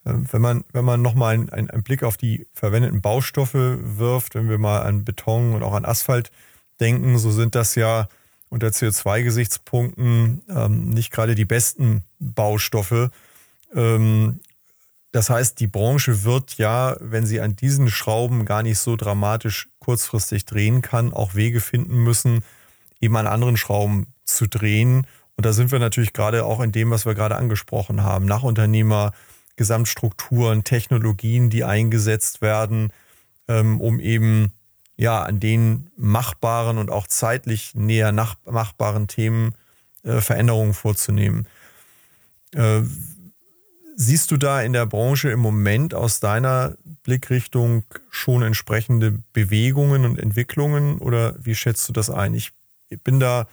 Ähm, 0.05 0.27
wenn 0.31 0.41
man, 0.41 0.63
wenn 0.71 0.85
man 0.85 1.01
nochmal 1.01 1.33
einen, 1.33 1.49
einen 1.49 1.83
Blick 1.83 2.03
auf 2.03 2.17
die 2.17 2.47
verwendeten 2.53 3.01
Baustoffe 3.01 3.53
wirft, 3.53 4.35
wenn 4.35 4.49
wir 4.49 4.57
mal 4.57 4.81
an 4.81 5.03
Beton 5.03 5.53
und 5.53 5.63
auch 5.63 5.73
an 5.73 5.85
Asphalt 5.85 6.31
denken, 6.79 7.17
so 7.17 7.31
sind 7.31 7.55
das 7.55 7.75
ja 7.75 8.07
unter 8.49 8.67
CO2-Gesichtspunkten 8.67 10.41
ähm, 10.49 10.89
nicht 10.89 11.11
gerade 11.11 11.35
die 11.35 11.45
besten 11.45 12.03
Baustoffe. 12.19 13.11
Ähm, 13.75 14.39
das 15.11 15.29
heißt, 15.29 15.59
die 15.59 15.67
Branche 15.67 16.23
wird 16.23 16.57
ja, 16.57 16.95
wenn 16.99 17.25
sie 17.25 17.41
an 17.41 17.55
diesen 17.55 17.89
Schrauben 17.89 18.45
gar 18.45 18.63
nicht 18.63 18.79
so 18.79 18.95
dramatisch 18.95 19.69
kurzfristig 19.79 20.45
drehen 20.45 20.81
kann, 20.81 21.13
auch 21.13 21.35
Wege 21.35 21.59
finden 21.59 22.03
müssen, 22.03 22.43
eben 23.01 23.15
an 23.17 23.27
anderen 23.27 23.57
Schrauben 23.57 24.07
zu 24.23 24.47
drehen. 24.47 25.07
Und 25.37 25.45
da 25.45 25.53
sind 25.53 25.71
wir 25.71 25.79
natürlich 25.79 26.13
gerade 26.13 26.45
auch 26.45 26.59
in 26.59 26.71
dem, 26.71 26.89
was 26.89 27.05
wir 27.05 27.13
gerade 27.13 27.35
angesprochen 27.35 28.01
haben. 28.01 28.25
Nachunternehmer, 28.25 29.13
Gesamtstrukturen, 29.55 30.63
Technologien, 30.63 31.51
die 31.51 31.63
eingesetzt 31.63 32.41
werden, 32.41 32.91
ähm, 33.47 33.79
um 33.79 33.99
eben 33.99 34.51
ja 34.97 35.21
an 35.21 35.39
den 35.39 35.91
machbaren 35.95 36.79
und 36.79 36.89
auch 36.89 37.05
zeitlich 37.05 37.75
näher 37.75 38.11
nach, 38.11 38.35
machbaren 38.45 39.07
Themen 39.07 39.53
äh, 40.03 40.21
Veränderungen 40.21 40.73
vorzunehmen. 40.73 41.47
Äh, 42.55 42.81
siehst 43.95 44.31
du 44.31 44.37
da 44.37 44.61
in 44.61 44.73
der 44.73 44.87
Branche 44.87 45.29
im 45.29 45.39
Moment 45.39 45.93
aus 45.93 46.19
deiner 46.19 46.77
Blickrichtung 47.03 47.83
schon 48.09 48.41
entsprechende 48.41 49.19
Bewegungen 49.33 50.03
und 50.03 50.19
Entwicklungen 50.19 50.97
oder 50.97 51.35
wie 51.39 51.55
schätzt 51.55 51.87
du 51.89 51.93
das 51.93 52.09
ein? 52.09 52.33
Ich 52.33 52.53
bin 53.03 53.19
da 53.19 53.47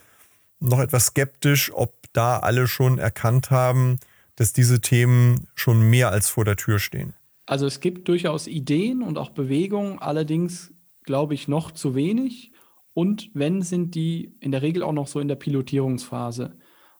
noch 0.60 0.80
etwas 0.80 1.06
skeptisch, 1.06 1.72
ob 1.74 1.94
da 2.12 2.38
alle 2.38 2.68
schon 2.68 2.98
erkannt 2.98 3.50
haben, 3.50 3.98
dass 4.36 4.52
diese 4.52 4.80
Themen 4.80 5.48
schon 5.54 5.90
mehr 5.90 6.10
als 6.10 6.28
vor 6.28 6.44
der 6.44 6.56
Tür 6.56 6.78
stehen? 6.78 7.14
Also 7.46 7.66
es 7.66 7.80
gibt 7.80 8.08
durchaus 8.08 8.46
Ideen 8.46 9.02
und 9.02 9.18
auch 9.18 9.30
Bewegungen, 9.30 9.98
allerdings 9.98 10.72
glaube 11.02 11.34
ich 11.34 11.48
noch 11.48 11.70
zu 11.70 11.94
wenig. 11.94 12.52
Und 12.94 13.30
wenn, 13.34 13.62
sind 13.62 13.94
die 13.94 14.36
in 14.40 14.52
der 14.52 14.62
Regel 14.62 14.82
auch 14.82 14.92
noch 14.92 15.08
so 15.08 15.20
in 15.20 15.28
der 15.28 15.34
Pilotierungsphase. 15.34 16.56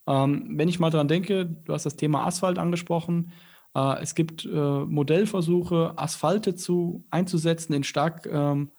Ähm, 0.07 0.59
wenn 0.59 0.69
ich 0.69 0.81
mal 0.81 0.91
dran 0.91 1.09
denke, 1.09 1.47
du 1.47 1.73
hast 1.73 1.87
das 1.87 1.97
Thema 1.97 2.27
Asphalt 2.27 2.59
angesprochen. 2.59 3.33
Äh, 3.75 4.03
es 4.03 4.15
gibt 4.15 4.45
äh, 4.45 4.49
Modellversuche, 4.51 5.95
Asphalte 5.97 6.57
zu, 6.57 7.07
einzusetzen 7.11 7.73
in 7.73 7.85
stark 7.85 8.27
ähm, 8.27 8.71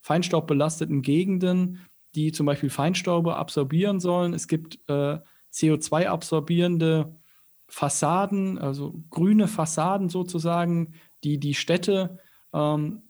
feinstaubbelasteten 0.00 1.02
Gegenden, 1.02 1.86
die 2.14 2.32
zum 2.32 2.46
Beispiel 2.46 2.70
Feinstaube 2.70 3.36
absorbieren 3.36 4.00
sollen. 4.00 4.34
Es 4.34 4.48
gibt 4.48 4.78
äh, 4.88 5.18
CO2-absorbierende 5.52 7.16
Fassaden, 7.68 8.58
also 8.58 8.94
grüne 9.10 9.48
Fassaden 9.48 10.08
sozusagen, 10.08 10.94
die 11.22 11.38
die 11.38 11.54
Städte 11.54 12.18
ähm, 12.52 13.02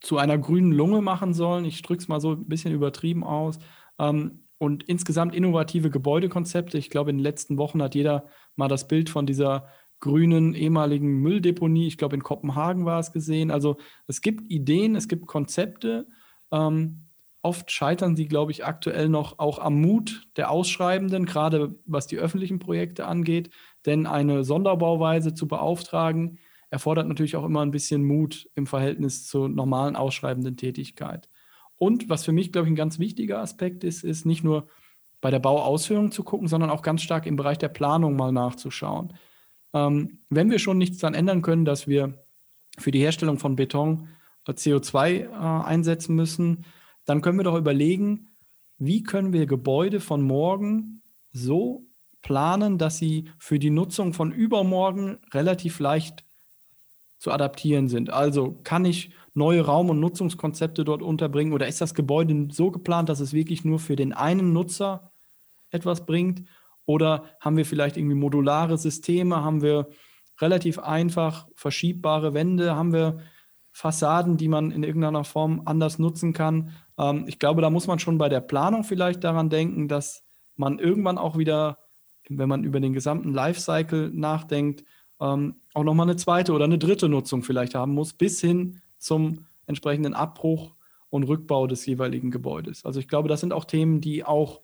zu 0.00 0.18
einer 0.18 0.38
grünen 0.38 0.72
Lunge 0.72 1.00
machen 1.00 1.34
sollen. 1.34 1.64
Ich 1.64 1.82
drücke 1.82 2.02
es 2.02 2.08
mal 2.08 2.20
so 2.20 2.32
ein 2.32 2.46
bisschen 2.46 2.72
übertrieben 2.72 3.24
aus. 3.24 3.58
Ähm, 3.98 4.44
und 4.58 4.84
insgesamt 4.84 5.34
innovative 5.34 5.90
Gebäudekonzepte. 5.90 6.78
Ich 6.78 6.88
glaube, 6.88 7.10
in 7.10 7.18
den 7.18 7.22
letzten 7.22 7.58
Wochen 7.58 7.82
hat 7.82 7.94
jeder 7.94 8.26
mal 8.56 8.68
das 8.68 8.86
Bild 8.86 9.10
von 9.10 9.26
dieser 9.26 9.68
grünen 10.00 10.54
ehemaligen 10.54 11.20
Mülldeponie, 11.22 11.86
ich 11.86 11.96
glaube 11.96 12.14
in 12.14 12.22
Kopenhagen 12.22 12.84
war 12.84 13.00
es 13.00 13.12
gesehen. 13.12 13.50
Also 13.50 13.78
es 14.06 14.20
gibt 14.20 14.50
Ideen, 14.50 14.96
es 14.96 15.08
gibt 15.08 15.26
Konzepte. 15.26 16.06
Ähm, 16.52 17.03
oft 17.44 17.70
scheitern 17.70 18.16
sie, 18.16 18.26
glaube 18.26 18.52
ich, 18.52 18.64
aktuell 18.64 19.08
noch 19.08 19.38
auch 19.38 19.58
am 19.58 19.80
Mut 19.80 20.28
der 20.36 20.50
Ausschreibenden, 20.50 21.26
gerade 21.26 21.74
was 21.84 22.06
die 22.06 22.18
öffentlichen 22.18 22.58
Projekte 22.58 23.06
angeht. 23.06 23.50
Denn 23.86 24.06
eine 24.06 24.44
Sonderbauweise 24.44 25.34
zu 25.34 25.46
beauftragen, 25.46 26.38
erfordert 26.70 27.06
natürlich 27.06 27.36
auch 27.36 27.44
immer 27.44 27.60
ein 27.60 27.70
bisschen 27.70 28.04
Mut 28.04 28.48
im 28.54 28.66
Verhältnis 28.66 29.26
zur 29.26 29.48
normalen 29.48 29.94
ausschreibenden 29.94 30.56
Tätigkeit. 30.56 31.28
Und 31.76 32.08
was 32.08 32.24
für 32.24 32.32
mich, 32.32 32.50
glaube 32.50 32.66
ich, 32.66 32.72
ein 32.72 32.76
ganz 32.76 32.98
wichtiger 32.98 33.40
Aspekt 33.40 33.84
ist, 33.84 34.04
ist 34.04 34.24
nicht 34.24 34.42
nur 34.42 34.68
bei 35.20 35.30
der 35.30 35.38
Bauausführung 35.38 36.12
zu 36.12 36.24
gucken, 36.24 36.48
sondern 36.48 36.70
auch 36.70 36.82
ganz 36.82 37.02
stark 37.02 37.26
im 37.26 37.36
Bereich 37.36 37.58
der 37.58 37.68
Planung 37.68 38.16
mal 38.16 38.32
nachzuschauen. 38.32 39.12
Ähm, 39.74 40.20
wenn 40.30 40.50
wir 40.50 40.58
schon 40.58 40.78
nichts 40.78 40.98
daran 40.98 41.14
ändern 41.14 41.42
können, 41.42 41.64
dass 41.64 41.86
wir 41.86 42.24
für 42.78 42.90
die 42.90 43.00
Herstellung 43.00 43.38
von 43.38 43.54
Beton 43.56 44.08
äh, 44.48 44.52
CO2 44.52 45.10
äh, 45.10 45.28
einsetzen 45.64 46.14
müssen, 46.14 46.64
dann 47.04 47.20
können 47.20 47.38
wir 47.38 47.44
doch 47.44 47.56
überlegen, 47.56 48.36
wie 48.78 49.02
können 49.02 49.32
wir 49.32 49.46
Gebäude 49.46 50.00
von 50.00 50.22
morgen 50.22 51.02
so 51.32 51.86
planen, 52.22 52.78
dass 52.78 52.98
sie 52.98 53.30
für 53.38 53.58
die 53.58 53.70
Nutzung 53.70 54.12
von 54.12 54.32
übermorgen 54.32 55.18
relativ 55.32 55.78
leicht 55.78 56.24
zu 57.18 57.30
adaptieren 57.32 57.88
sind. 57.88 58.10
Also 58.10 58.60
kann 58.64 58.84
ich 58.84 59.10
neue 59.34 59.64
Raum- 59.64 59.90
und 59.90 60.00
Nutzungskonzepte 60.00 60.84
dort 60.84 61.02
unterbringen 61.02 61.52
oder 61.52 61.66
ist 61.66 61.80
das 61.80 61.94
Gebäude 61.94 62.48
so 62.50 62.70
geplant, 62.70 63.08
dass 63.08 63.20
es 63.20 63.32
wirklich 63.32 63.64
nur 63.64 63.78
für 63.78 63.96
den 63.96 64.12
einen 64.12 64.52
Nutzer 64.52 65.12
etwas 65.70 66.06
bringt? 66.06 66.44
Oder 66.86 67.24
haben 67.40 67.56
wir 67.56 67.64
vielleicht 67.64 67.96
irgendwie 67.96 68.16
modulare 68.16 68.76
Systeme? 68.76 69.42
Haben 69.42 69.62
wir 69.62 69.88
relativ 70.40 70.78
einfach 70.78 71.48
verschiebbare 71.54 72.34
Wände? 72.34 72.76
Haben 72.76 72.92
wir 72.92 73.18
Fassaden, 73.72 74.36
die 74.36 74.48
man 74.48 74.70
in 74.70 74.82
irgendeiner 74.82 75.24
Form 75.24 75.62
anders 75.64 75.98
nutzen 75.98 76.32
kann? 76.32 76.72
Ähm, 76.98 77.24
ich 77.26 77.38
glaube, 77.38 77.62
da 77.62 77.70
muss 77.70 77.86
man 77.86 77.98
schon 77.98 78.18
bei 78.18 78.28
der 78.28 78.40
Planung 78.40 78.84
vielleicht 78.84 79.24
daran 79.24 79.50
denken, 79.50 79.88
dass 79.88 80.24
man 80.56 80.78
irgendwann 80.78 81.18
auch 81.18 81.36
wieder, 81.36 81.78
wenn 82.28 82.48
man 82.48 82.64
über 82.64 82.80
den 82.80 82.92
gesamten 82.92 83.32
Lifecycle 83.32 84.10
nachdenkt, 84.10 84.84
ähm, 85.20 85.56
auch 85.74 85.84
nochmal 85.84 86.06
eine 86.06 86.16
zweite 86.16 86.52
oder 86.52 86.64
eine 86.64 86.78
dritte 86.78 87.08
Nutzung 87.08 87.42
vielleicht 87.42 87.74
haben 87.74 87.92
muss, 87.94 88.12
bis 88.12 88.40
hin 88.40 88.80
zum 88.98 89.46
entsprechenden 89.66 90.14
Abbruch 90.14 90.74
und 91.10 91.24
Rückbau 91.24 91.66
des 91.66 91.86
jeweiligen 91.86 92.30
Gebäudes. 92.30 92.84
Also 92.84 93.00
ich 93.00 93.08
glaube, 93.08 93.28
das 93.28 93.40
sind 93.40 93.52
auch 93.52 93.64
Themen, 93.64 94.00
die 94.00 94.24
auch 94.24 94.60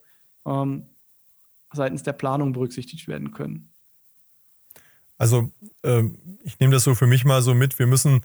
ähm, 0.47 0.87
seitens 1.73 2.03
der 2.03 2.13
Planung 2.13 2.53
berücksichtigt 2.53 3.07
werden 3.09 3.31
können. 3.33 3.71
Also 5.19 5.51
ähm, 5.83 6.19
ich 6.43 6.59
nehme 6.59 6.73
das 6.73 6.85
so 6.85 6.95
für 6.95 7.07
mich 7.07 7.25
mal 7.25 7.43
so 7.43 7.55
mit, 7.55 7.79
wir 7.79 7.87
müssen 7.87 8.23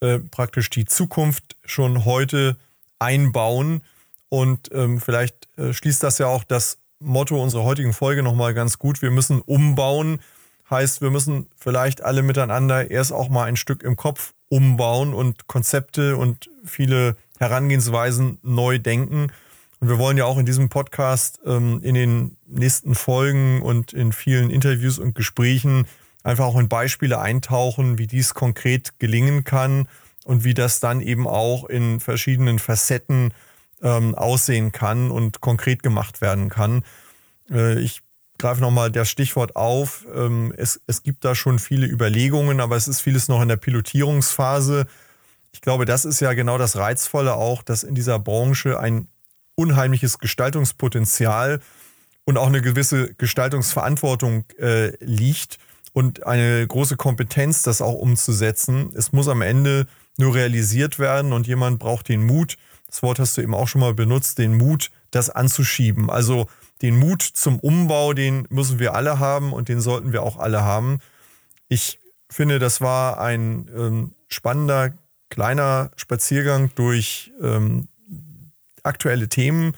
äh, 0.00 0.18
praktisch 0.18 0.70
die 0.70 0.86
Zukunft 0.86 1.56
schon 1.64 2.04
heute 2.04 2.56
einbauen 2.98 3.82
und 4.28 4.70
ähm, 4.72 5.00
vielleicht 5.00 5.48
äh, 5.56 5.72
schließt 5.72 6.02
das 6.02 6.18
ja 6.18 6.26
auch 6.26 6.44
das 6.44 6.78
Motto 7.00 7.40
unserer 7.42 7.64
heutigen 7.64 7.92
Folge 7.92 8.22
nochmal 8.22 8.54
ganz 8.54 8.78
gut. 8.78 9.02
Wir 9.02 9.10
müssen 9.10 9.40
umbauen, 9.40 10.20
heißt, 10.68 11.00
wir 11.00 11.10
müssen 11.10 11.46
vielleicht 11.56 12.02
alle 12.02 12.22
miteinander 12.22 12.90
erst 12.90 13.12
auch 13.12 13.28
mal 13.28 13.44
ein 13.44 13.56
Stück 13.56 13.82
im 13.82 13.96
Kopf 13.96 14.34
umbauen 14.48 15.14
und 15.14 15.46
Konzepte 15.46 16.16
und 16.16 16.50
viele 16.64 17.16
Herangehensweisen 17.38 18.38
neu 18.42 18.78
denken. 18.78 19.28
Und 19.80 19.88
wir 19.88 19.98
wollen 19.98 20.16
ja 20.16 20.24
auch 20.24 20.38
in 20.38 20.46
diesem 20.46 20.68
Podcast 20.68 21.38
ähm, 21.46 21.80
in 21.82 21.94
den 21.94 22.36
nächsten 22.46 22.94
Folgen 22.94 23.62
und 23.62 23.92
in 23.92 24.12
vielen 24.12 24.50
Interviews 24.50 24.98
und 24.98 25.14
Gesprächen 25.14 25.86
einfach 26.24 26.46
auch 26.46 26.58
in 26.58 26.68
Beispiele 26.68 27.20
eintauchen, 27.20 27.96
wie 27.96 28.08
dies 28.08 28.34
konkret 28.34 28.98
gelingen 28.98 29.44
kann 29.44 29.88
und 30.28 30.44
wie 30.44 30.52
das 30.52 30.78
dann 30.78 31.00
eben 31.00 31.26
auch 31.26 31.64
in 31.64 32.00
verschiedenen 32.00 32.58
Facetten 32.58 33.32
ähm, 33.80 34.14
aussehen 34.14 34.72
kann 34.72 35.10
und 35.10 35.40
konkret 35.40 35.82
gemacht 35.82 36.20
werden 36.20 36.50
kann. 36.50 36.84
Äh, 37.50 37.80
ich 37.80 38.02
greife 38.36 38.60
nochmal 38.60 38.92
das 38.92 39.08
Stichwort 39.08 39.56
auf. 39.56 40.06
Ähm, 40.14 40.52
es, 40.54 40.82
es 40.86 41.02
gibt 41.02 41.24
da 41.24 41.34
schon 41.34 41.58
viele 41.58 41.86
Überlegungen, 41.86 42.60
aber 42.60 42.76
es 42.76 42.88
ist 42.88 43.00
vieles 43.00 43.28
noch 43.28 43.40
in 43.40 43.48
der 43.48 43.56
Pilotierungsphase. 43.56 44.86
Ich 45.52 45.62
glaube, 45.62 45.86
das 45.86 46.04
ist 46.04 46.20
ja 46.20 46.34
genau 46.34 46.58
das 46.58 46.76
Reizvolle 46.76 47.32
auch, 47.32 47.62
dass 47.62 47.82
in 47.82 47.94
dieser 47.94 48.18
Branche 48.18 48.78
ein 48.78 49.08
unheimliches 49.54 50.18
Gestaltungspotenzial 50.18 51.60
und 52.26 52.36
auch 52.36 52.48
eine 52.48 52.60
gewisse 52.60 53.14
Gestaltungsverantwortung 53.14 54.44
äh, 54.58 54.92
liegt 55.02 55.58
und 55.94 56.26
eine 56.26 56.66
große 56.66 56.96
Kompetenz, 56.98 57.62
das 57.62 57.80
auch 57.80 57.94
umzusetzen. 57.94 58.90
Es 58.94 59.12
muss 59.12 59.26
am 59.26 59.40
Ende 59.40 59.86
nur 60.18 60.34
realisiert 60.34 60.98
werden 60.98 61.32
und 61.32 61.46
jemand 61.46 61.78
braucht 61.78 62.08
den 62.08 62.24
Mut, 62.24 62.56
das 62.86 63.02
Wort 63.02 63.18
hast 63.18 63.36
du 63.36 63.42
eben 63.42 63.54
auch 63.54 63.68
schon 63.68 63.80
mal 63.80 63.94
benutzt, 63.94 64.38
den 64.38 64.56
Mut, 64.56 64.90
das 65.10 65.30
anzuschieben. 65.30 66.10
Also 66.10 66.46
den 66.82 66.98
Mut 66.98 67.22
zum 67.22 67.58
Umbau, 67.58 68.12
den 68.12 68.46
müssen 68.50 68.78
wir 68.78 68.94
alle 68.94 69.18
haben 69.18 69.52
und 69.52 69.68
den 69.68 69.80
sollten 69.80 70.12
wir 70.12 70.22
auch 70.22 70.38
alle 70.38 70.62
haben. 70.62 71.00
Ich 71.68 71.98
finde, 72.30 72.58
das 72.58 72.80
war 72.80 73.20
ein 73.20 73.70
ähm, 73.74 74.14
spannender 74.28 74.92
kleiner 75.30 75.90
Spaziergang 75.96 76.70
durch 76.74 77.32
ähm, 77.42 77.88
aktuelle 78.82 79.28
Themen 79.28 79.72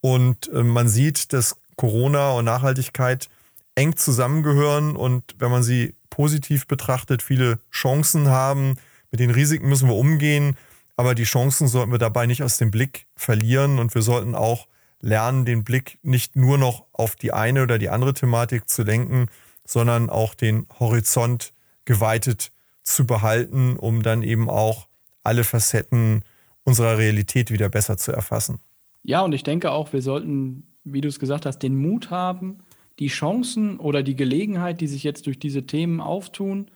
und 0.00 0.48
äh, 0.52 0.62
man 0.62 0.88
sieht, 0.88 1.32
dass 1.32 1.56
Corona 1.76 2.32
und 2.32 2.44
Nachhaltigkeit 2.44 3.28
eng 3.74 3.96
zusammengehören 3.96 4.96
und 4.96 5.36
wenn 5.38 5.50
man 5.50 5.62
sie 5.62 5.94
positiv 6.10 6.66
betrachtet, 6.66 7.22
viele 7.22 7.60
Chancen 7.70 8.26
haben. 8.28 8.74
Mit 9.10 9.20
den 9.20 9.30
Risiken 9.30 9.68
müssen 9.68 9.88
wir 9.88 9.96
umgehen, 9.96 10.56
aber 10.96 11.14
die 11.14 11.24
Chancen 11.24 11.68
sollten 11.68 11.92
wir 11.92 11.98
dabei 11.98 12.26
nicht 12.26 12.42
aus 12.42 12.58
dem 12.58 12.70
Blick 12.70 13.06
verlieren 13.16 13.78
und 13.78 13.94
wir 13.94 14.02
sollten 14.02 14.34
auch 14.34 14.66
lernen, 15.00 15.44
den 15.44 15.64
Blick 15.64 15.98
nicht 16.02 16.36
nur 16.36 16.58
noch 16.58 16.86
auf 16.92 17.16
die 17.16 17.32
eine 17.32 17.62
oder 17.62 17.78
die 17.78 17.88
andere 17.88 18.14
Thematik 18.14 18.68
zu 18.68 18.82
lenken, 18.82 19.26
sondern 19.64 20.10
auch 20.10 20.34
den 20.34 20.66
Horizont 20.80 21.52
geweitet 21.84 22.50
zu 22.82 23.06
behalten, 23.06 23.76
um 23.76 24.02
dann 24.02 24.22
eben 24.22 24.50
auch 24.50 24.88
alle 25.22 25.44
Facetten 25.44 26.22
unserer 26.64 26.98
Realität 26.98 27.50
wieder 27.50 27.68
besser 27.68 27.96
zu 27.96 28.12
erfassen. 28.12 28.60
Ja, 29.02 29.22
und 29.22 29.32
ich 29.32 29.42
denke 29.42 29.70
auch, 29.70 29.92
wir 29.92 30.02
sollten, 30.02 30.66
wie 30.84 31.00
du 31.00 31.08
es 31.08 31.20
gesagt 31.20 31.46
hast, 31.46 31.60
den 31.60 31.76
Mut 31.76 32.10
haben, 32.10 32.58
die 32.98 33.08
Chancen 33.08 33.78
oder 33.78 34.02
die 34.02 34.16
Gelegenheit, 34.16 34.80
die 34.80 34.88
sich 34.88 35.04
jetzt 35.04 35.26
durch 35.26 35.38
diese 35.38 35.64
Themen 35.64 36.00
auftun, 36.00 36.70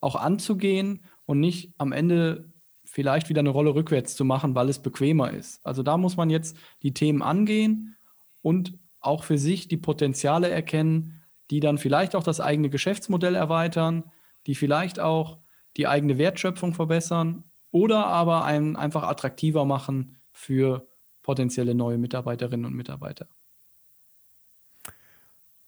auch 0.00 0.16
anzugehen 0.16 1.00
und 1.28 1.40
nicht 1.40 1.74
am 1.76 1.92
Ende 1.92 2.50
vielleicht 2.84 3.28
wieder 3.28 3.40
eine 3.40 3.50
Rolle 3.50 3.74
rückwärts 3.74 4.16
zu 4.16 4.24
machen, 4.24 4.54
weil 4.54 4.70
es 4.70 4.78
bequemer 4.78 5.30
ist. 5.30 5.64
Also 5.64 5.82
da 5.82 5.98
muss 5.98 6.16
man 6.16 6.30
jetzt 6.30 6.56
die 6.82 6.94
Themen 6.94 7.20
angehen 7.20 7.96
und 8.40 8.78
auch 9.00 9.24
für 9.24 9.36
sich 9.36 9.68
die 9.68 9.76
Potenziale 9.76 10.48
erkennen, 10.48 11.22
die 11.50 11.60
dann 11.60 11.76
vielleicht 11.76 12.16
auch 12.16 12.22
das 12.22 12.40
eigene 12.40 12.70
Geschäftsmodell 12.70 13.34
erweitern, 13.34 14.04
die 14.46 14.54
vielleicht 14.54 15.00
auch 15.00 15.38
die 15.76 15.86
eigene 15.86 16.16
Wertschöpfung 16.16 16.72
verbessern 16.72 17.44
oder 17.70 18.06
aber 18.06 18.46
einen 18.46 18.76
einfach 18.76 19.02
attraktiver 19.02 19.66
machen 19.66 20.16
für 20.32 20.88
potenzielle 21.20 21.74
neue 21.74 21.98
Mitarbeiterinnen 21.98 22.64
und 22.64 22.74
Mitarbeiter. 22.74 23.28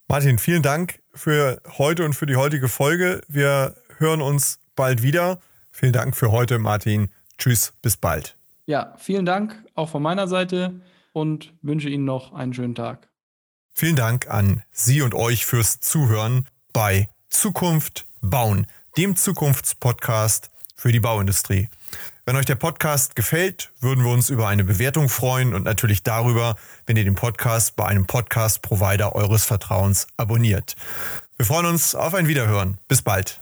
Martin, 0.08 0.38
vielen 0.38 0.62
Dank 0.62 1.02
für 1.12 1.60
heute 1.76 2.06
und 2.06 2.14
für 2.14 2.24
die 2.24 2.36
heutige 2.36 2.68
Folge. 2.68 3.20
Wir 3.28 3.76
hören 3.98 4.22
uns 4.22 4.58
bald 4.74 5.02
wieder. 5.02 5.38
Vielen 5.80 5.94
Dank 5.94 6.14
für 6.14 6.30
heute, 6.30 6.58
Martin. 6.58 7.08
Tschüss, 7.38 7.72
bis 7.80 7.96
bald. 7.96 8.36
Ja, 8.66 8.94
vielen 8.98 9.24
Dank 9.24 9.64
auch 9.74 9.88
von 9.88 10.02
meiner 10.02 10.28
Seite 10.28 10.82
und 11.14 11.54
wünsche 11.62 11.88
Ihnen 11.88 12.04
noch 12.04 12.34
einen 12.34 12.52
schönen 12.52 12.74
Tag. 12.74 13.08
Vielen 13.72 13.96
Dank 13.96 14.28
an 14.28 14.62
Sie 14.72 15.00
und 15.00 15.14
euch 15.14 15.46
fürs 15.46 15.80
Zuhören 15.80 16.46
bei 16.74 17.08
Zukunft 17.30 18.04
bauen, 18.20 18.66
dem 18.98 19.16
Zukunftspodcast 19.16 20.50
für 20.76 20.92
die 20.92 21.00
Bauindustrie. 21.00 21.70
Wenn 22.26 22.36
euch 22.36 22.44
der 22.44 22.56
Podcast 22.56 23.16
gefällt, 23.16 23.72
würden 23.80 24.04
wir 24.04 24.12
uns 24.12 24.28
über 24.28 24.48
eine 24.48 24.64
Bewertung 24.64 25.08
freuen 25.08 25.54
und 25.54 25.64
natürlich 25.64 26.02
darüber, 26.02 26.56
wenn 26.84 26.98
ihr 26.98 27.04
den 27.04 27.14
Podcast 27.14 27.76
bei 27.76 27.86
einem 27.86 28.06
Podcast-Provider 28.06 29.14
eures 29.14 29.46
Vertrauens 29.46 30.08
abonniert. 30.18 30.76
Wir 31.38 31.46
freuen 31.46 31.64
uns 31.64 31.94
auf 31.94 32.12
ein 32.12 32.28
Wiederhören. 32.28 32.76
Bis 32.86 33.00
bald. 33.00 33.40